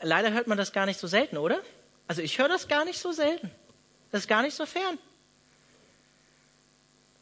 [0.01, 1.61] Leider hört man das gar nicht so selten, oder?
[2.07, 3.51] Also ich höre das gar nicht so selten.
[4.11, 4.99] Das ist gar nicht so fern.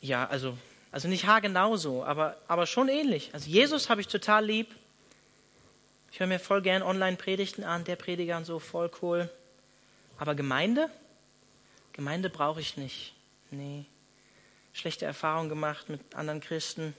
[0.00, 0.56] Ja, also,
[0.92, 3.30] also nicht haargenau so, aber, aber schon ähnlich.
[3.32, 4.74] Also Jesus habe ich total lieb.
[6.12, 9.28] Ich höre mir voll gern Online-Predigten an, der Prediger und so, voll cool.
[10.18, 10.88] Aber Gemeinde?
[11.92, 13.14] Gemeinde brauche ich nicht.
[13.50, 13.86] Nee.
[14.72, 16.94] Schlechte Erfahrungen gemacht mit anderen Christen.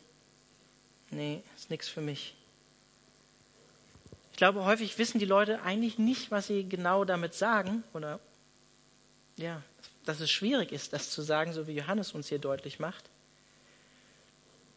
[1.09, 2.35] Nee, ist nichts für mich.
[4.31, 8.19] Ich glaube, häufig wissen die Leute eigentlich nicht, was sie genau damit sagen oder
[9.35, 9.61] ja,
[10.05, 13.09] dass es schwierig ist, das zu sagen, so wie Johannes uns hier deutlich macht.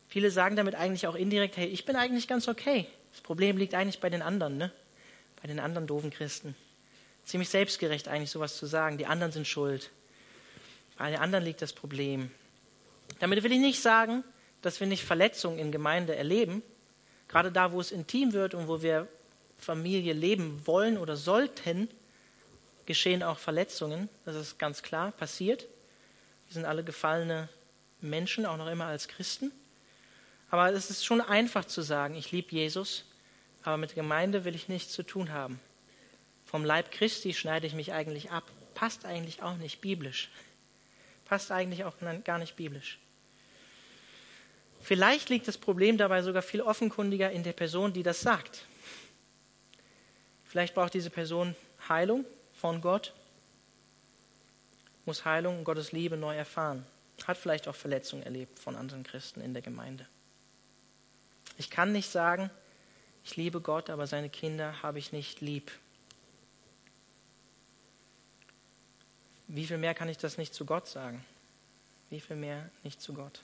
[0.09, 2.87] Viele sagen damit eigentlich auch indirekt, hey, ich bin eigentlich ganz okay.
[3.13, 4.73] Das Problem liegt eigentlich bei den anderen, ne?
[5.41, 6.57] Bei den anderen doofen Christen.
[7.25, 8.99] Ziemlich selbstgerecht eigentlich sowas zu sagen.
[8.99, 9.91] Die anderen sind schuld.
[10.99, 12.31] Bei den anderen liegt das Problem.
[13.21, 14.25] Damit will ich nicht sagen,
[14.63, 16.63] dass wir nicht Verletzungen in Gemeinde erleben.
[17.29, 19.09] Gerade da, wo es intim wird und wo wir
[19.59, 21.89] Familie leben wollen oder sollten,
[22.87, 24.09] geschehen auch Verletzungen.
[24.25, 25.63] Das ist ganz klar passiert.
[26.49, 27.49] Wir sind alle gefallene
[28.01, 29.53] Menschen, auch noch immer als Christen.
[30.51, 33.05] Aber es ist schon einfach zu sagen, ich liebe Jesus,
[33.63, 35.61] aber mit Gemeinde will ich nichts zu tun haben.
[36.45, 38.51] Vom Leib Christi schneide ich mich eigentlich ab.
[38.75, 40.31] Passt eigentlich auch nicht biblisch.
[41.27, 41.95] Passt eigentlich auch
[42.25, 42.99] gar nicht biblisch.
[44.81, 48.65] Vielleicht liegt das Problem dabei sogar viel offenkundiger in der Person, die das sagt.
[50.45, 51.55] Vielleicht braucht diese Person
[51.89, 53.15] Heilung von Gott,
[55.05, 56.85] muss Heilung und Gottes Liebe neu erfahren,
[57.27, 60.07] hat vielleicht auch Verletzungen erlebt von anderen Christen in der Gemeinde.
[61.57, 62.51] Ich kann nicht sagen,
[63.23, 65.71] ich liebe Gott, aber seine Kinder habe ich nicht lieb.
[69.47, 71.25] Wie viel mehr kann ich das nicht zu Gott sagen?
[72.09, 73.43] Wie viel mehr nicht zu Gott?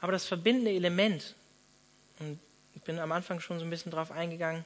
[0.00, 1.34] Aber das verbindende Element,
[2.18, 2.38] und
[2.74, 4.64] ich bin am Anfang schon so ein bisschen drauf eingegangen,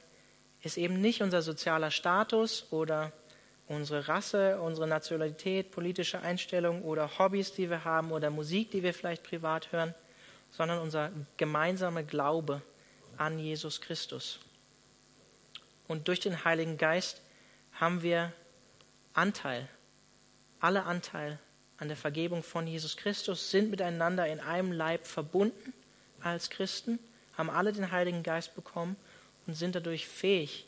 [0.61, 3.11] ist eben nicht unser sozialer Status oder
[3.67, 8.93] unsere Rasse, unsere Nationalität, politische Einstellung oder Hobbys, die wir haben oder Musik, die wir
[8.93, 9.95] vielleicht privat hören,
[10.51, 12.61] sondern unser gemeinsamer Glaube
[13.17, 14.39] an Jesus Christus.
[15.87, 17.21] Und durch den Heiligen Geist
[17.73, 18.33] haben wir
[19.13, 19.67] Anteil,
[20.59, 21.39] alle Anteil
[21.81, 25.73] an der Vergebung von Jesus Christus, sind miteinander in einem Leib verbunden
[26.19, 26.99] als Christen,
[27.35, 28.95] haben alle den Heiligen Geist bekommen
[29.47, 30.67] und sind dadurch fähig,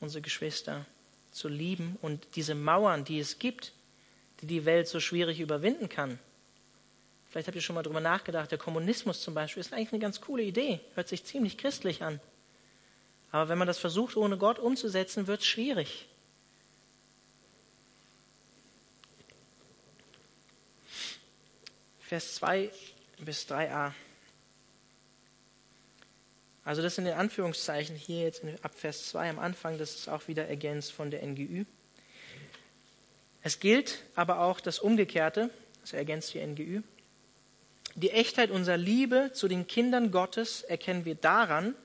[0.00, 0.84] unsere Geschwister
[1.30, 3.72] zu lieben und diese Mauern, die es gibt,
[4.40, 6.18] die die Welt so schwierig überwinden kann.
[7.28, 10.20] Vielleicht habt ihr schon mal darüber nachgedacht, der Kommunismus zum Beispiel ist eigentlich eine ganz
[10.20, 12.18] coole Idee, hört sich ziemlich christlich an.
[13.30, 16.08] Aber wenn man das versucht, ohne Gott umzusetzen, wird es schwierig.
[22.10, 22.72] Vers 2
[23.20, 23.92] bis 3a.
[26.64, 30.48] Also das in Anführungszeichen hier jetzt ab Vers 2 am Anfang, das ist auch wieder
[30.48, 31.66] ergänzt von der NGÜ.
[33.44, 35.50] Es gilt aber auch das Umgekehrte,
[35.82, 36.82] das ergänzt die NGÜ.
[37.94, 41.76] Die Echtheit unserer Liebe zu den Kindern Gottes erkennen wir daran,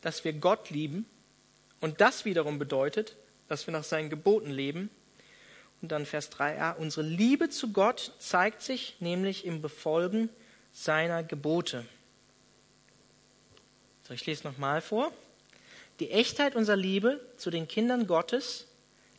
[0.00, 1.06] dass wir Gott lieben
[1.80, 3.16] und das wiederum bedeutet,
[3.48, 4.90] dass wir nach seinen Geboten leben.
[5.82, 10.30] Und dann Vers 3a, unsere Liebe zu Gott zeigt sich nämlich im Befolgen
[10.72, 11.84] seiner Gebote.
[14.02, 15.12] So, ich lese nochmal vor.
[16.00, 18.66] Die Echtheit unserer Liebe zu den Kindern Gottes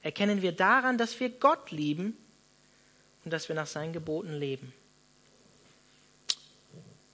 [0.02, 2.17] erkennen wir daran, dass wir Gott lieben
[3.26, 4.74] und dass wir nach seinen Geboten leben.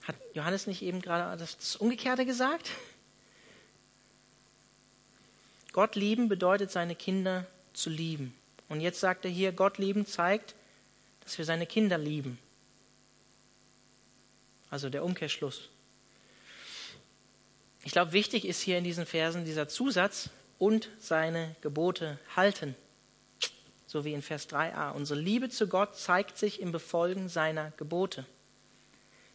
[0.02, 2.70] Hat Johannes nicht eben gerade das Umgekehrte gesagt?
[5.72, 8.34] Gott lieben bedeutet, seine Kinder zu lieben.
[8.68, 10.54] Und jetzt sagt er hier, Gott lieben zeigt,
[11.20, 12.38] dass wir seine Kinder lieben.
[14.70, 15.68] Also der Umkehrschluss.
[17.84, 22.74] Ich glaube, wichtig ist hier in diesen Versen dieser Zusatz und seine Gebote halten.
[23.86, 24.92] So wie in Vers 3a.
[24.92, 28.26] Unsere Liebe zu Gott zeigt sich im Befolgen seiner Gebote.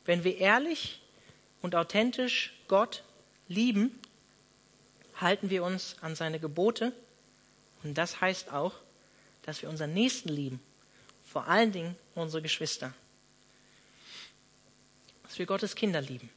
[0.06, 1.02] Wenn wir ehrlich
[1.62, 3.04] und authentisch Gott
[3.48, 3.98] lieben,
[5.16, 6.92] halten wir uns an seine Gebote.
[7.84, 8.74] Und das heißt auch,
[9.50, 10.60] dass wir unseren Nächsten lieben.
[11.24, 12.94] Vor allen Dingen unsere Geschwister.
[15.24, 16.30] Dass wir Gottes Kinder lieben.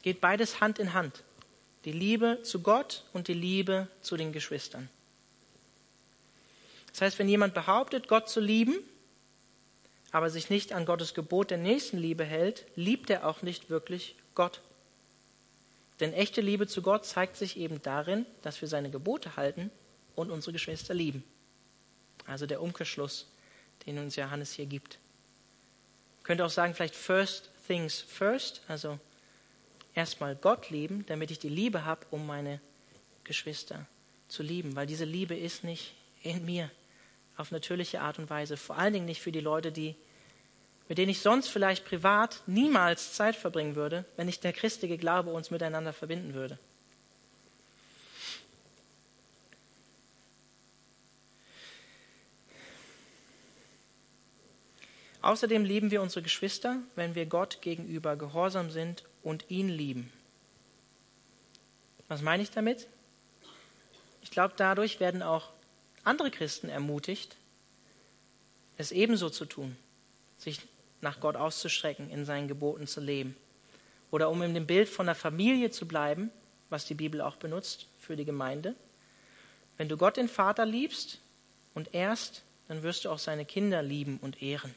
[0.00, 1.24] Geht beides Hand in Hand.
[1.84, 4.88] Die Liebe zu Gott und die Liebe zu den Geschwistern.
[6.92, 8.78] Das heißt, wenn jemand behauptet, Gott zu lieben,
[10.12, 14.60] aber sich nicht an Gottes Gebot der Nächstenliebe hält, liebt er auch nicht wirklich Gott.
[15.98, 19.72] Denn echte Liebe zu Gott zeigt sich eben darin, dass wir seine Gebote halten
[20.14, 21.24] und unsere Geschwister lieben.
[22.26, 23.26] Also der Umkehrschluss,
[23.86, 24.98] den uns Johannes hier gibt.
[26.22, 28.98] könnte auch sagen, vielleicht first things first, also
[29.94, 32.60] erstmal Gott lieben, damit ich die Liebe habe, um meine
[33.24, 33.86] Geschwister
[34.28, 36.70] zu lieben, weil diese Liebe ist nicht in mir
[37.36, 39.94] auf natürliche Art und Weise, vor allen Dingen nicht für die Leute, die
[40.88, 45.30] mit denen ich sonst vielleicht privat niemals Zeit verbringen würde, wenn nicht der christliche Glaube
[45.30, 46.58] uns miteinander verbinden würde.
[55.26, 60.12] Außerdem lieben wir unsere Geschwister, wenn wir Gott gegenüber gehorsam sind und ihn lieben.
[62.06, 62.86] Was meine ich damit?
[64.22, 65.50] Ich glaube, dadurch werden auch
[66.04, 67.34] andere Christen ermutigt,
[68.76, 69.76] es ebenso zu tun,
[70.38, 70.60] sich
[71.00, 73.34] nach Gott auszustrecken, in seinen Geboten zu leben.
[74.12, 76.30] Oder um in dem Bild von der Familie zu bleiben,
[76.70, 78.76] was die Bibel auch benutzt für die Gemeinde.
[79.76, 81.18] Wenn du Gott den Vater liebst
[81.74, 84.72] und ehrst, dann wirst du auch seine Kinder lieben und ehren.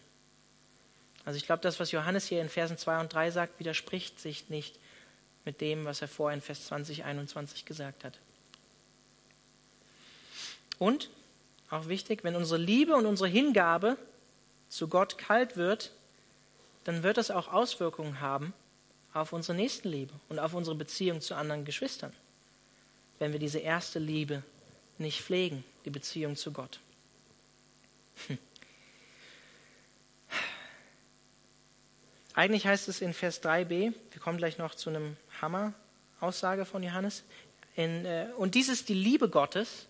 [1.29, 4.49] Also ich glaube, das, was Johannes hier in Versen 2 und 3 sagt, widerspricht sich
[4.49, 4.79] nicht
[5.45, 8.17] mit dem, was er vorher in Vers 20, 21 gesagt hat.
[10.79, 11.11] Und,
[11.69, 13.95] auch wichtig, wenn unsere Liebe und unsere Hingabe
[14.69, 15.91] zu Gott kalt wird,
[16.83, 18.51] dann wird das auch Auswirkungen haben
[19.13, 22.11] auf unsere Nächstenliebe und auf unsere Beziehung zu anderen Geschwistern,
[23.19, 24.41] wenn wir diese erste Liebe
[24.97, 26.79] nicht pflegen, die Beziehung zu Gott.
[28.25, 28.39] Hm.
[32.39, 37.25] Eigentlich heißt es in Vers 3b, wir kommen gleich noch zu einem Hammer-Aussage von Johannes,
[37.75, 39.87] in, äh, und dies ist die Liebe Gottes,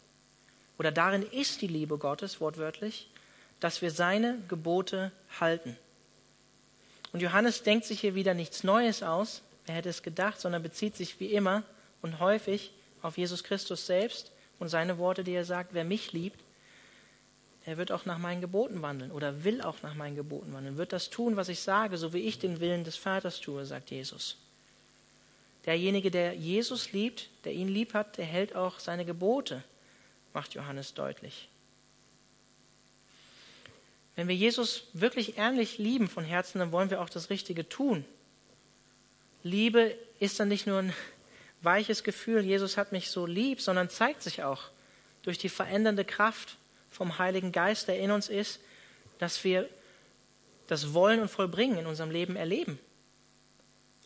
[0.80, 3.08] oder darin ist die Liebe Gottes, wortwörtlich,
[3.60, 5.78] dass wir seine Gebote halten.
[7.14, 10.96] Und Johannes denkt sich hier wieder nichts Neues aus, wer hätte es gedacht, sondern bezieht
[10.96, 11.62] sich wie immer
[12.02, 12.74] und häufig
[13.04, 16.40] auf Jesus Christus selbst und seine Worte, die er sagt, wer mich liebt,
[17.66, 20.94] er wird auch nach meinen Geboten wandeln oder will auch nach meinen Geboten wandeln, wird
[20.94, 24.38] das tun, was ich sage, so wie ich den Willen des Vaters tue, sagt Jesus.
[25.66, 29.64] Derjenige, der Jesus liebt, der ihn lieb hat, der hält auch seine Gebote,
[30.34, 31.50] macht Johannes deutlich.
[34.16, 38.06] Wenn wir Jesus wirklich ehrlich lieben von Herzen, dann wollen wir auch das Richtige tun.
[39.44, 40.94] Liebe ist dann nicht nur ein
[41.62, 44.64] weiches Gefühl, Jesus hat mich so lieb, sondern zeigt sich auch
[45.24, 46.58] durch die verändernde Kraft
[46.90, 48.60] vom Heiligen Geist, der in uns ist,
[49.20, 49.70] dass wir
[50.68, 52.80] das Wollen und Vollbringen in unserem Leben erleben.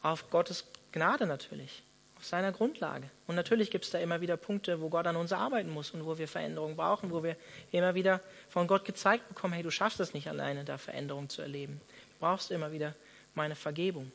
[0.01, 1.83] Auf Gottes Gnade natürlich,
[2.17, 3.09] auf seiner Grundlage.
[3.27, 6.05] Und natürlich gibt es da immer wieder Punkte, wo Gott an uns arbeiten muss und
[6.05, 7.35] wo wir Veränderungen brauchen, wo wir
[7.71, 11.41] immer wieder von Gott gezeigt bekommen, hey, du schaffst es nicht alleine, da Veränderungen zu
[11.41, 11.81] erleben.
[12.13, 12.95] Du brauchst immer wieder
[13.33, 14.11] meine Vergebung.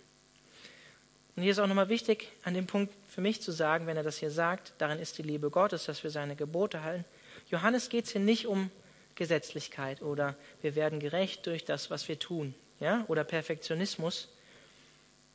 [1.36, 4.02] Und hier ist auch nochmal wichtig, an dem Punkt für mich zu sagen, wenn er
[4.02, 7.04] das hier sagt, darin ist die Liebe Gottes, dass wir seine Gebote halten.
[7.50, 8.70] Johannes geht es hier nicht um
[9.14, 14.28] Gesetzlichkeit oder wir werden gerecht durch das, was wir tun, ja, oder Perfektionismus.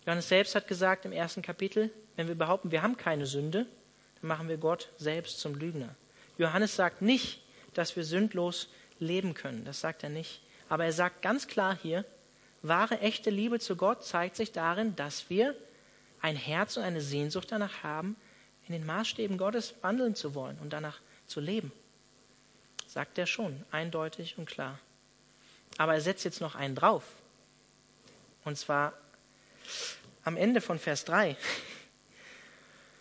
[0.05, 3.65] Johannes selbst hat gesagt im ersten Kapitel, wenn wir behaupten, wir haben keine Sünde,
[4.21, 5.95] dann machen wir Gott selbst zum Lügner.
[6.37, 7.41] Johannes sagt nicht,
[7.73, 10.41] dass wir sündlos leben können, das sagt er nicht.
[10.69, 12.05] Aber er sagt ganz klar hier,
[12.61, 15.55] wahre, echte Liebe zu Gott zeigt sich darin, dass wir
[16.21, 18.15] ein Herz und eine Sehnsucht danach haben,
[18.67, 21.71] in den Maßstäben Gottes wandeln zu wollen und danach zu leben
[22.93, 24.77] sagt er schon, eindeutig und klar.
[25.77, 27.03] Aber er setzt jetzt noch einen drauf.
[28.43, 28.93] Und zwar
[30.23, 31.35] am Ende von Vers 3.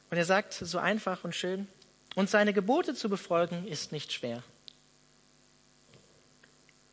[0.08, 1.68] Und er sagt so einfach und schön,
[2.14, 4.42] und seine Gebote zu befolgen ist nicht schwer.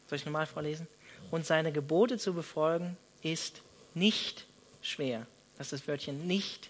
[0.07, 0.85] Soll ich nochmal vorlesen?
[1.31, 3.61] Und seine Gebote zu befolgen ist
[3.93, 4.45] nicht
[4.81, 5.25] schwer.
[5.57, 6.69] Das ist das Wörtchen nicht,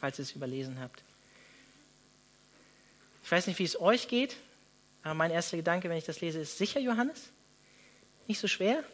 [0.00, 1.02] falls ihr es überlesen habt.
[3.24, 4.36] Ich weiß nicht, wie es euch geht.
[5.02, 7.30] Aber mein erster Gedanke, wenn ich das lese, ist sicher Johannes?
[8.26, 8.84] Nicht so schwer?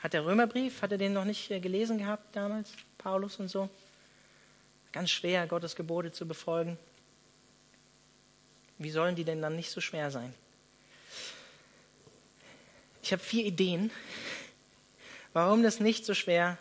[0.00, 3.68] Hat der Römerbrief, hat er den noch nicht äh, gelesen gehabt damals, Paulus und so?
[4.90, 6.78] Ganz schwer, Gottes Gebote zu befolgen.
[8.78, 10.34] Wie sollen die denn dann nicht so schwer sein?
[13.02, 13.90] Ich habe vier Ideen,
[15.32, 16.58] warum das nicht so schwer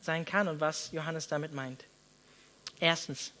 [0.00, 1.84] sein kann und was Johannes damit meint.
[2.80, 3.32] Erstens,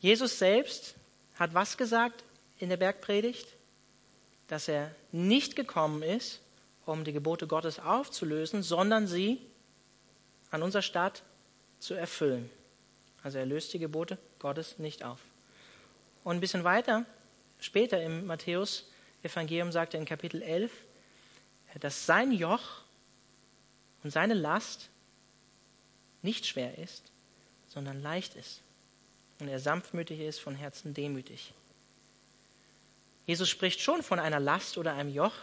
[0.00, 0.94] Jesus selbst
[1.36, 2.24] hat was gesagt?
[2.58, 3.48] In der Bergpredigt,
[4.48, 6.40] dass er nicht gekommen ist,
[6.86, 9.40] um die Gebote Gottes aufzulösen, sondern sie
[10.50, 11.22] an unserer Stadt
[11.78, 12.50] zu erfüllen.
[13.22, 15.20] Also er löst die Gebote Gottes nicht auf.
[16.24, 17.04] Und ein bisschen weiter,
[17.60, 20.72] später im Matthäus-Evangelium sagt er in Kapitel 11,
[21.80, 22.82] dass sein Joch
[24.02, 24.88] und seine Last
[26.22, 27.12] nicht schwer ist,
[27.66, 28.62] sondern leicht ist.
[29.40, 31.52] Und er sanftmütig ist, von Herzen demütig.
[33.28, 35.34] Jesus spricht schon von einer Last oder einem Joch,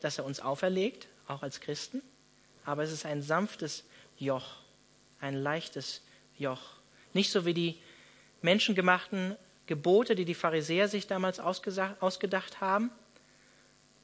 [0.00, 2.00] das er uns auferlegt, auch als Christen.
[2.64, 3.82] aber es ist ein sanftes
[4.16, 4.58] Joch,
[5.20, 6.02] ein leichtes
[6.38, 6.62] Joch.
[7.12, 7.76] Nicht so wie die
[8.40, 9.34] menschengemachten
[9.66, 12.92] Gebote, die die Pharisäer sich damals ausgedacht haben,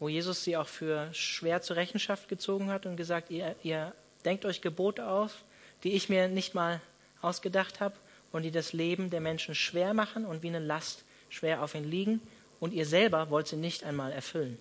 [0.01, 4.45] wo Jesus sie auch für schwer zur Rechenschaft gezogen hat und gesagt, ihr, ihr denkt
[4.45, 5.37] euch Gebote aus,
[5.85, 6.81] die ich mir nicht mal
[7.23, 7.95] ausgedacht habe
[8.33, 11.89] und die das Leben der Menschen schwer machen und wie eine Last schwer auf ihn
[11.89, 12.21] liegen
[12.61, 14.61] und ihr selber wollt sie nicht einmal erfüllen.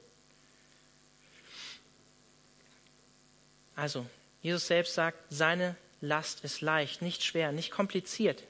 [3.76, 4.06] Also,
[4.42, 8.44] Jesus selbst sagt, seine Last ist leicht, nicht schwer, nicht kompliziert.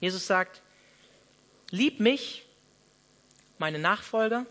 [0.00, 0.62] Jesus sagt,
[1.70, 2.46] lieb mich,
[3.58, 4.46] meine Nachfolger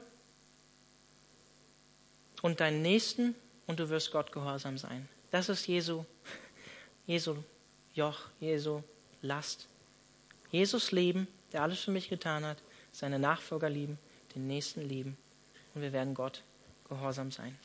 [2.41, 3.35] und deinen Nächsten
[3.65, 5.07] und du wirst Gott gehorsam sein.
[5.31, 6.05] Das ist Jesu,
[7.05, 7.37] Jesu
[7.93, 8.83] Joch, Jesu
[9.21, 9.67] Last.
[10.51, 12.57] Jesus lieben, der alles für mich getan hat,
[12.91, 13.97] seine Nachfolger lieben,
[14.37, 15.17] den Nächsten lieben
[15.73, 16.43] und wir werden Gott
[16.89, 17.57] gehorsam sein.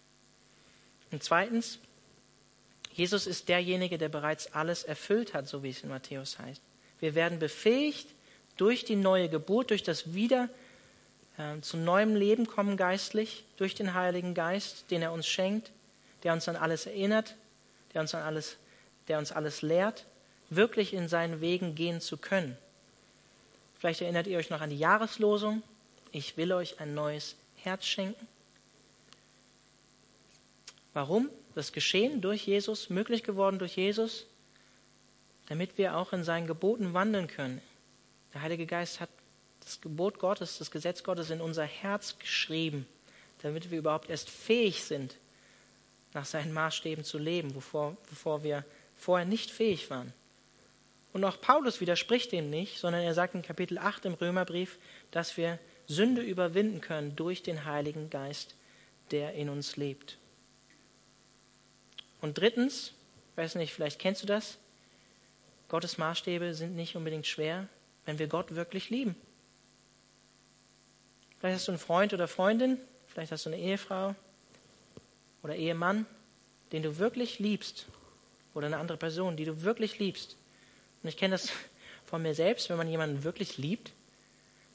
[1.11, 1.79] Und zweitens,
[2.93, 6.63] Jesus ist derjenige, der bereits alles erfüllt hat, so wie es in Matthäus heißt.
[7.01, 8.09] Wir werden befähigt
[8.57, 10.49] durch die neue Geburt, durch das Wieder
[11.39, 15.73] äh, zu neuem Leben kommen geistlich, durch den Heiligen Geist, den er uns schenkt,
[16.23, 17.35] der uns an alles erinnert,
[17.95, 18.57] der uns an alles,
[19.09, 20.07] der uns alles lehrt,
[20.51, 22.57] wirklich in seinen Wegen gehen zu können.
[23.79, 25.63] Vielleicht erinnert ihr euch noch an die Jahreslosung.
[26.13, 28.29] Ich will euch ein neues Herz schenken.
[30.93, 31.31] Warum?
[31.55, 34.27] das Geschehen durch Jesus, möglich geworden durch Jesus,
[35.47, 37.61] damit wir auch in seinen Geboten wandeln können.
[38.33, 39.11] Der Heilige Geist hat
[39.61, 42.87] das Gebot Gottes, das Gesetz Gottes in unser Herz geschrieben,
[43.43, 45.17] damit wir überhaupt erst fähig sind,
[46.15, 48.65] nach seinen Maßstäben zu leben, bevor, bevor wir
[48.97, 50.13] vorher nicht fähig waren.
[51.13, 54.79] Und auch Paulus widerspricht dem nicht, sondern er sagt in Kapitel 8 im Römerbrief,
[55.11, 55.59] dass wir
[55.93, 58.55] Sünde überwinden können durch den Heiligen Geist,
[59.11, 60.19] der in uns lebt.
[62.21, 62.95] Und drittens,
[63.37, 64.59] weiß nicht, vielleicht kennst du das,
[65.69, 67.69] Gottes Maßstäbe sind nicht unbedingt schwer,
[68.05, 69.17] wenn wir Gott wirklich lieben.
[71.39, 74.15] Vielleicht hast du einen Freund oder Freundin, vielleicht hast du eine Ehefrau
[75.43, 76.07] oder Ehemann,
[76.73, 77.87] den du wirklich liebst
[78.55, 80.37] oder eine andere Person, die du wirklich liebst.
[81.03, 81.51] Und ich kenne das
[82.05, 83.93] von mir selbst, wenn man jemanden wirklich liebt,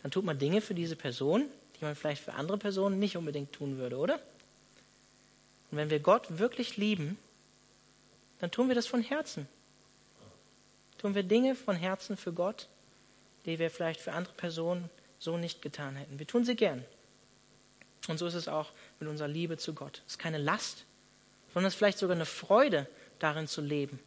[0.08, 3.52] dann tut man Dinge für diese Person, die man vielleicht für andere Personen nicht unbedingt
[3.52, 4.22] tun würde, oder?
[5.70, 7.18] Und wenn wir Gott wirklich lieben,
[8.40, 9.50] dann tun wir das von Herzen.
[10.98, 12.70] Tun wir Dinge von Herzen für Gott,
[13.46, 14.90] die wir vielleicht für andere Personen
[15.20, 16.20] so nicht getan hätten.
[16.20, 16.86] Wir tun sie gern.
[18.08, 20.04] Und so ist es auch mit unserer Liebe zu Gott.
[20.08, 20.86] Es ist keine Last,
[21.54, 22.88] sondern es ist vielleicht sogar eine Freude,
[23.20, 24.00] darin zu leben,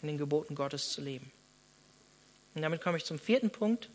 [0.00, 1.30] in den Geboten Gottes zu leben.
[2.54, 3.90] Und damit komme ich zum vierten Punkt.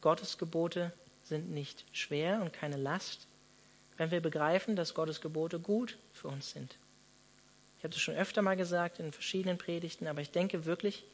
[0.00, 0.92] Gottes Gebote
[1.22, 3.26] sind nicht schwer und keine Last,
[3.96, 6.76] wenn wir begreifen, dass Gottes Gebote gut für uns sind.
[7.78, 11.04] Ich habe das schon öfter mal gesagt in verschiedenen Predigten, aber ich denke wirklich,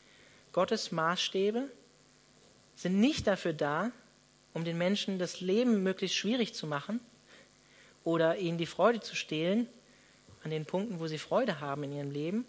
[0.53, 1.69] Gottes Maßstäbe
[2.77, 3.91] sind nicht dafür da,
[4.53, 7.01] um den Menschen das Leben möglichst schwierig zu machen
[8.05, 9.67] oder ihnen die Freude zu stehlen
[10.45, 12.47] an den Punkten, wo sie Freude haben in ihrem Leben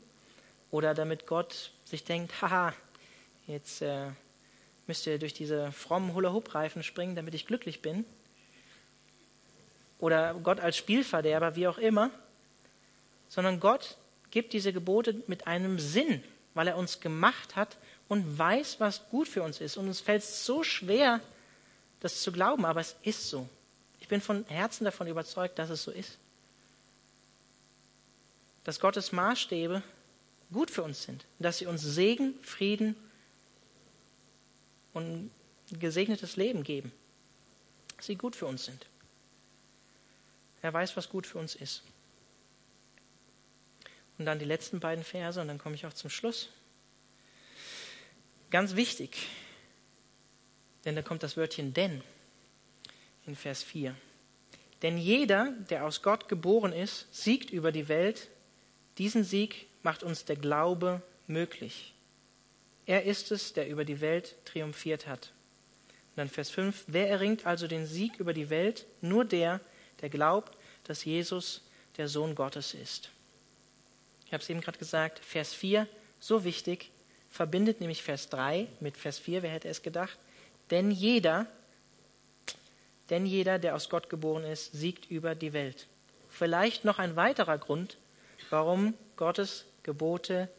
[0.71, 2.73] oder damit Gott sich denkt, haha,
[3.47, 4.11] jetzt äh,
[4.87, 8.05] müsst ihr durch diese frommen Hula-Hoop-Reifen springen, damit ich glücklich bin.
[9.99, 12.11] Oder Gott als Spielverderber, wie auch immer.
[13.27, 13.97] Sondern Gott
[14.31, 16.23] gibt diese Gebote mit einem Sinn,
[16.53, 17.77] weil er uns gemacht hat
[18.07, 19.77] und weiß, was gut für uns ist.
[19.77, 21.21] Und uns fällt es so schwer,
[22.01, 23.49] das zu glauben, aber es ist so.
[23.99, 26.19] Ich bin von Herzen davon überzeugt, dass es so ist.
[28.63, 29.81] Dass Gottes Maßstäbe
[30.51, 31.25] gut für uns sind.
[31.39, 32.95] Dass sie uns Segen, Frieden
[34.95, 35.29] und
[35.71, 36.91] ein gesegnetes Leben geben.
[37.95, 38.87] Dass sie gut für uns sind.
[40.61, 41.83] Er weiß, was gut für uns ist.
[44.17, 46.49] Und dann die letzten beiden Verse und dann komme ich auch zum Schluss.
[48.49, 49.27] Ganz wichtig,
[50.85, 52.01] denn da kommt das Wörtchen denn
[53.25, 53.95] in Vers 4.
[54.81, 58.29] Denn jeder, der aus Gott geboren ist, siegt über die Welt.
[58.97, 61.94] Diesen Sieg macht uns der Glaube möglich.
[62.85, 65.31] Er ist es, der über die Welt triumphiert hat.
[66.11, 66.85] Und dann Vers 5.
[66.87, 68.85] Wer erringt also den Sieg über die Welt?
[69.01, 69.59] Nur der,
[70.01, 71.61] der glaubt, dass Jesus
[71.97, 73.09] der Sohn Gottes ist.
[74.25, 75.87] Ich habe es eben gerade gesagt, Vers 4,
[76.19, 76.91] so wichtig,
[77.29, 80.17] verbindet nämlich Vers 3 mit Vers 4, wer hätte es gedacht?
[80.71, 81.47] Denn jeder,
[83.09, 85.87] denn jeder, der aus Gott geboren ist, siegt über die Welt.
[86.29, 87.97] Vielleicht noch ein weiterer Grund,
[88.49, 90.49] warum Gottes Gebote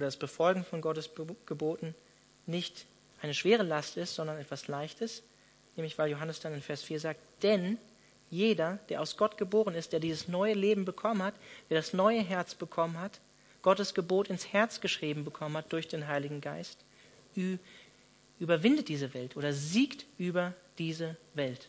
[0.00, 1.10] oder das Befolgen von Gottes
[1.44, 1.94] Geboten
[2.46, 2.86] nicht
[3.20, 5.22] eine schwere Last ist, sondern etwas Leichtes,
[5.76, 7.76] nämlich weil Johannes dann in Vers 4 sagt, denn
[8.30, 11.34] jeder, der aus Gott geboren ist, der dieses neue Leben bekommen hat,
[11.68, 13.20] der das neue Herz bekommen hat,
[13.60, 16.78] Gottes Gebot ins Herz geschrieben bekommen hat durch den Heiligen Geist,
[18.38, 21.68] überwindet diese Welt oder siegt über diese Welt.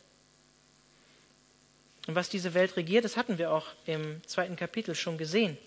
[2.08, 5.58] Und was diese Welt regiert, das hatten wir auch im zweiten Kapitel schon gesehen.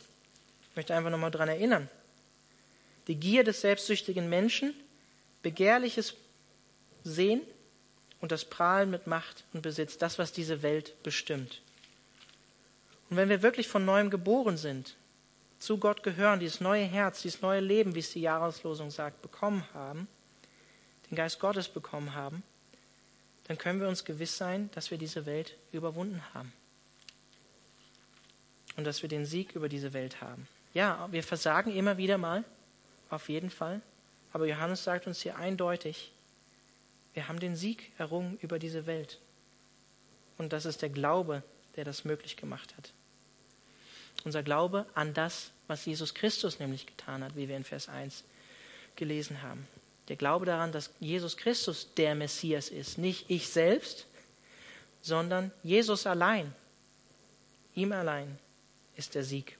[0.70, 1.90] Ich möchte einfach nochmal daran erinnern.
[3.08, 4.74] Die Gier des selbstsüchtigen Menschen,
[5.42, 6.14] begehrliches
[7.02, 7.42] Sehen
[8.20, 11.60] und das Prahlen mit Macht und Besitz, das, was diese Welt bestimmt.
[13.10, 14.96] Und wenn wir wirklich von neuem geboren sind,
[15.58, 19.64] zu Gott gehören, dieses neue Herz, dieses neue Leben, wie es die Jahreslosung sagt, bekommen
[19.72, 20.08] haben,
[21.10, 22.42] den Geist Gottes bekommen haben,
[23.44, 26.52] dann können wir uns gewiss sein, dass wir diese Welt überwunden haben.
[28.76, 30.48] Und dass wir den Sieg über diese Welt haben.
[30.72, 32.42] Ja, wir versagen immer wieder mal,
[33.10, 33.80] auf jeden Fall.
[34.32, 36.12] Aber Johannes sagt uns hier eindeutig,
[37.12, 39.20] wir haben den Sieg errungen über diese Welt.
[40.36, 41.42] Und das ist der Glaube,
[41.76, 42.92] der das möglich gemacht hat.
[44.24, 48.24] Unser Glaube an das, was Jesus Christus nämlich getan hat, wie wir in Vers 1
[48.96, 49.66] gelesen haben.
[50.08, 54.06] Der Glaube daran, dass Jesus Christus der Messias ist, nicht ich selbst,
[55.00, 56.54] sondern Jesus allein.
[57.74, 58.38] Ihm allein
[58.96, 59.58] ist der Sieg.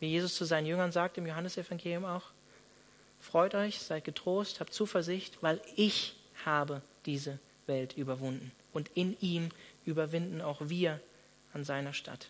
[0.00, 2.30] Wie Jesus zu seinen Jüngern sagt im Johannesevangelium auch,
[3.22, 6.14] freut euch, seid getrost, habt Zuversicht, weil ich
[6.44, 8.52] habe diese Welt überwunden.
[8.74, 9.48] Und in ihm
[9.86, 11.00] überwinden auch wir
[11.54, 12.28] an seiner Stadt.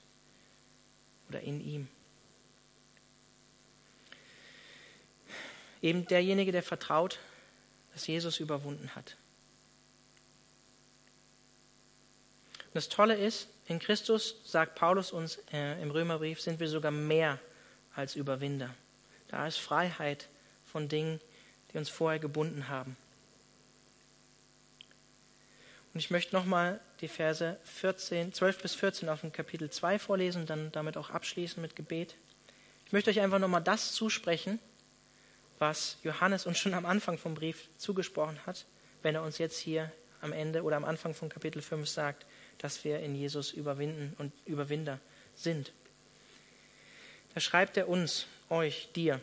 [1.28, 1.88] Oder in ihm.
[5.82, 7.18] eben derjenige, der vertraut,
[7.93, 9.16] dass Jesus überwunden hat.
[12.66, 16.93] Und das Tolle ist, in Christus, sagt Paulus uns äh, im Römerbrief, sind wir sogar
[16.93, 17.38] mehr
[17.95, 18.74] als Überwinder.
[19.28, 20.28] Da ist Freiheit
[20.73, 21.20] von Dingen,
[21.73, 22.97] die uns vorher gebunden haben.
[25.93, 30.47] Und ich möchte nochmal die Verse 14, 12 bis 14 aus dem Kapitel 2 vorlesen
[30.47, 32.16] dann damit auch abschließen mit Gebet.
[32.87, 34.59] Ich möchte euch einfach nochmal das zusprechen,
[35.59, 38.64] was Johannes uns schon am Anfang vom Brief zugesprochen hat,
[39.03, 39.93] wenn er uns jetzt hier
[40.23, 42.27] am Ende oder am Anfang von Kapitel 5 sagt,
[42.59, 44.99] dass wir in Jesus überwinden und Überwinder
[45.35, 45.73] sind.
[47.35, 49.20] Da schreibt er uns, euch, dir,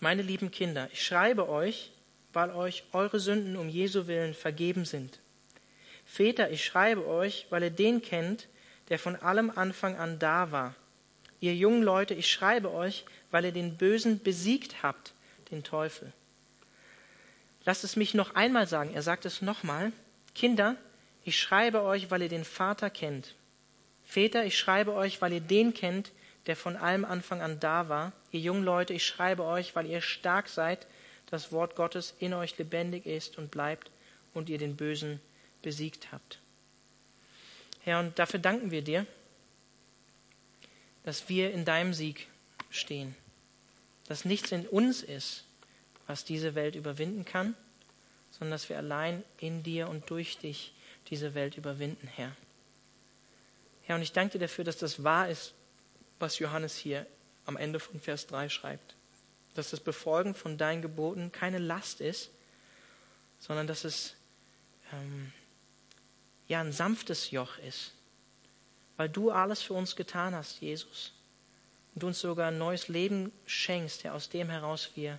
[0.00, 1.92] meine lieben Kinder, ich schreibe euch,
[2.32, 5.20] weil euch eure Sünden um Jesu willen vergeben sind.
[6.04, 8.48] Väter, ich schreibe euch, weil ihr den kennt,
[8.88, 10.74] der von allem Anfang an da war.
[11.40, 15.12] Ihr jungen Leute, ich schreibe euch, weil ihr den Bösen besiegt habt
[15.50, 16.12] den Teufel.
[17.64, 19.92] Lasst es mich noch einmal sagen, er sagt es nochmal.
[20.34, 20.76] Kinder,
[21.24, 23.34] ich schreibe euch, weil ihr den Vater kennt.
[24.04, 26.12] Väter, ich schreibe euch, weil ihr den kennt,
[26.50, 28.12] der von allem Anfang an da war.
[28.30, 30.86] Ihr jungen Leute, ich schreibe euch, weil ihr stark seid,
[31.30, 33.90] das Wort Gottes in euch lebendig ist und bleibt
[34.34, 35.20] und ihr den Bösen
[35.62, 36.40] besiegt habt.
[37.80, 39.06] Herr, und dafür danken wir dir,
[41.04, 42.28] dass wir in deinem Sieg
[42.68, 43.14] stehen
[44.10, 45.44] dass nichts in uns ist,
[46.08, 47.54] was diese Welt überwinden kann,
[48.32, 50.74] sondern dass wir allein in dir und durch dich
[51.10, 52.34] diese Welt überwinden, Herr.
[53.84, 55.54] Herr, und ich danke dir dafür, dass das wahr ist,
[56.20, 57.06] was Johannes hier
[57.46, 58.94] am Ende von Vers 3 schreibt.
[59.54, 62.30] Dass das Befolgen von deinen Geboten keine Last ist,
[63.40, 64.14] sondern dass es
[64.92, 65.32] ähm,
[66.46, 67.92] ja ein sanftes Joch ist,
[68.96, 71.12] weil du alles für uns getan hast, Jesus
[71.94, 75.18] und uns sogar ein neues Leben schenkst, Herr, aus dem heraus wir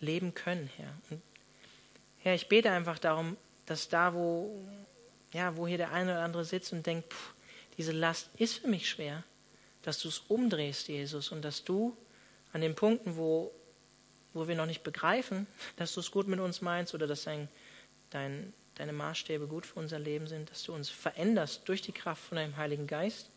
[0.00, 0.94] leben können, Herr.
[1.10, 1.22] Und
[2.20, 3.36] Herr, ich bete einfach darum,
[3.66, 4.64] dass da, wo,
[5.32, 7.34] ja, wo hier der eine oder andere sitzt und denkt, pff,
[7.76, 9.24] diese Last ist für mich schwer,
[9.82, 11.96] dass du es umdrehst, Jesus, und dass du
[12.52, 13.52] an den Punkten, wo,
[14.34, 17.48] wo wir noch nicht begreifen, dass du es gut mit uns meinst oder dass dein,
[18.10, 22.22] dein, deine Maßstäbe gut für unser Leben sind, dass du uns veränderst durch die Kraft
[22.22, 23.30] von deinem Heiligen Geist.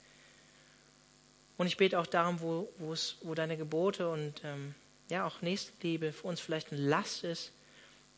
[1.57, 4.73] Und ich bete auch darum, wo, wo deine Gebote und ähm,
[5.11, 7.51] ja auch Nächstenliebe für uns vielleicht eine Last ist,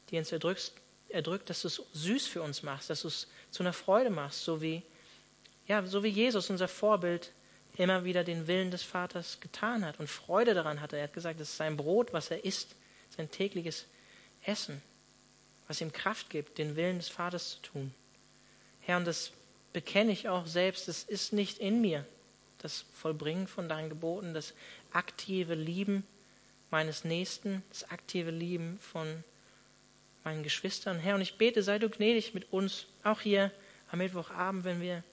[0.09, 0.71] die uns erdrückt,
[1.09, 4.43] erdrückt dass du es süß für uns machst, dass du es zu einer Freude machst,
[4.43, 4.83] so wie,
[5.67, 7.33] ja, so wie Jesus, unser Vorbild,
[7.77, 10.97] immer wieder den Willen des Vaters getan hat und Freude daran hatte.
[10.97, 12.75] Er hat gesagt, es ist sein Brot, was er isst,
[13.09, 13.87] sein tägliches
[14.43, 14.81] Essen,
[15.67, 17.93] was ihm Kraft gibt, den Willen des Vaters zu tun.
[18.81, 19.31] Herr, und das
[19.71, 22.05] bekenne ich auch selbst, es ist nicht in mir
[22.59, 24.53] das Vollbringen von deinen Geboten, das
[24.91, 26.05] aktive Lieben
[26.71, 29.23] meines Nächsten, das aktive Lieben von
[30.23, 30.99] meinen Geschwistern.
[30.99, 33.51] Herr, und ich bete, sei du gnädig mit uns, auch hier
[33.91, 35.03] am Mittwochabend, wenn wir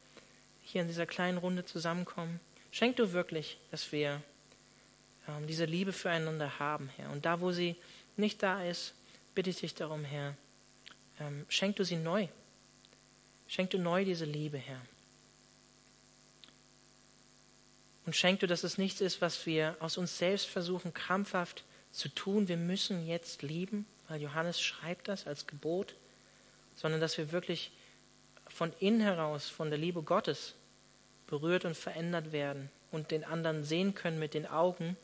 [0.63, 2.39] hier in dieser kleinen Runde zusammenkommen.
[2.71, 4.23] Schenk du wirklich, dass wir
[5.29, 7.11] ähm, diese Liebe füreinander haben, Herr.
[7.11, 7.77] Und da, wo sie
[8.17, 8.95] nicht da ist,
[9.35, 10.37] bitte ich dich darum, Herr,
[11.19, 12.29] ähm, schenk du sie neu.
[13.47, 14.81] Schenk du neu diese Liebe, Herr.
[18.07, 22.09] Und schenk du, dass es nichts ist, was wir aus uns selbst versuchen, krampfhaft zu
[22.09, 22.49] tun.
[22.49, 25.95] Wir müssen jetzt lieben, weil Johannes schreibt das als Gebot,
[26.77, 27.73] sondern dass wir wirklich
[28.49, 30.55] von innen heraus, von der Liebe Gottes
[31.31, 34.97] berührt und verändert werden und den anderen sehen können mit den Augen,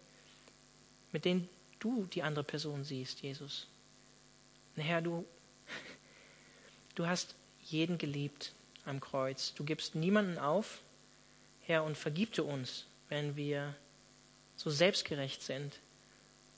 [1.12, 1.48] mit denen
[1.78, 3.68] du die andere Person siehst, Jesus.
[4.76, 5.24] Herr, du,
[6.94, 8.52] du hast jeden geliebt
[8.84, 9.54] am Kreuz.
[9.54, 10.82] Du gibst niemanden auf,
[11.62, 13.74] Herr, und vergib du uns, wenn wir
[14.56, 15.80] so selbstgerecht sind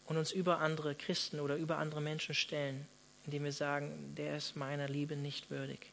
[0.06, 2.86] und uns über andere Christen oder über andere Menschen stellen,
[3.24, 5.92] indem wir sagen, der ist meiner Liebe nicht würdig.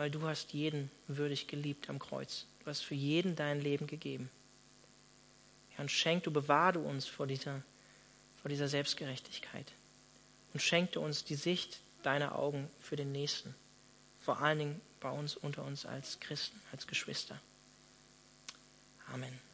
[0.00, 2.46] Weil du hast jeden würdig geliebt am Kreuz.
[2.60, 4.30] Du hast für jeden dein Leben gegeben.
[5.72, 7.62] Herr, und schenk du, bewahre du uns vor dieser,
[8.40, 9.70] vor dieser Selbstgerechtigkeit.
[10.54, 13.54] Und schenk du uns die Sicht deiner Augen für den Nächsten.
[14.20, 17.38] Vor allen Dingen bei uns, unter uns als Christen, als Geschwister.
[19.12, 19.49] Amen.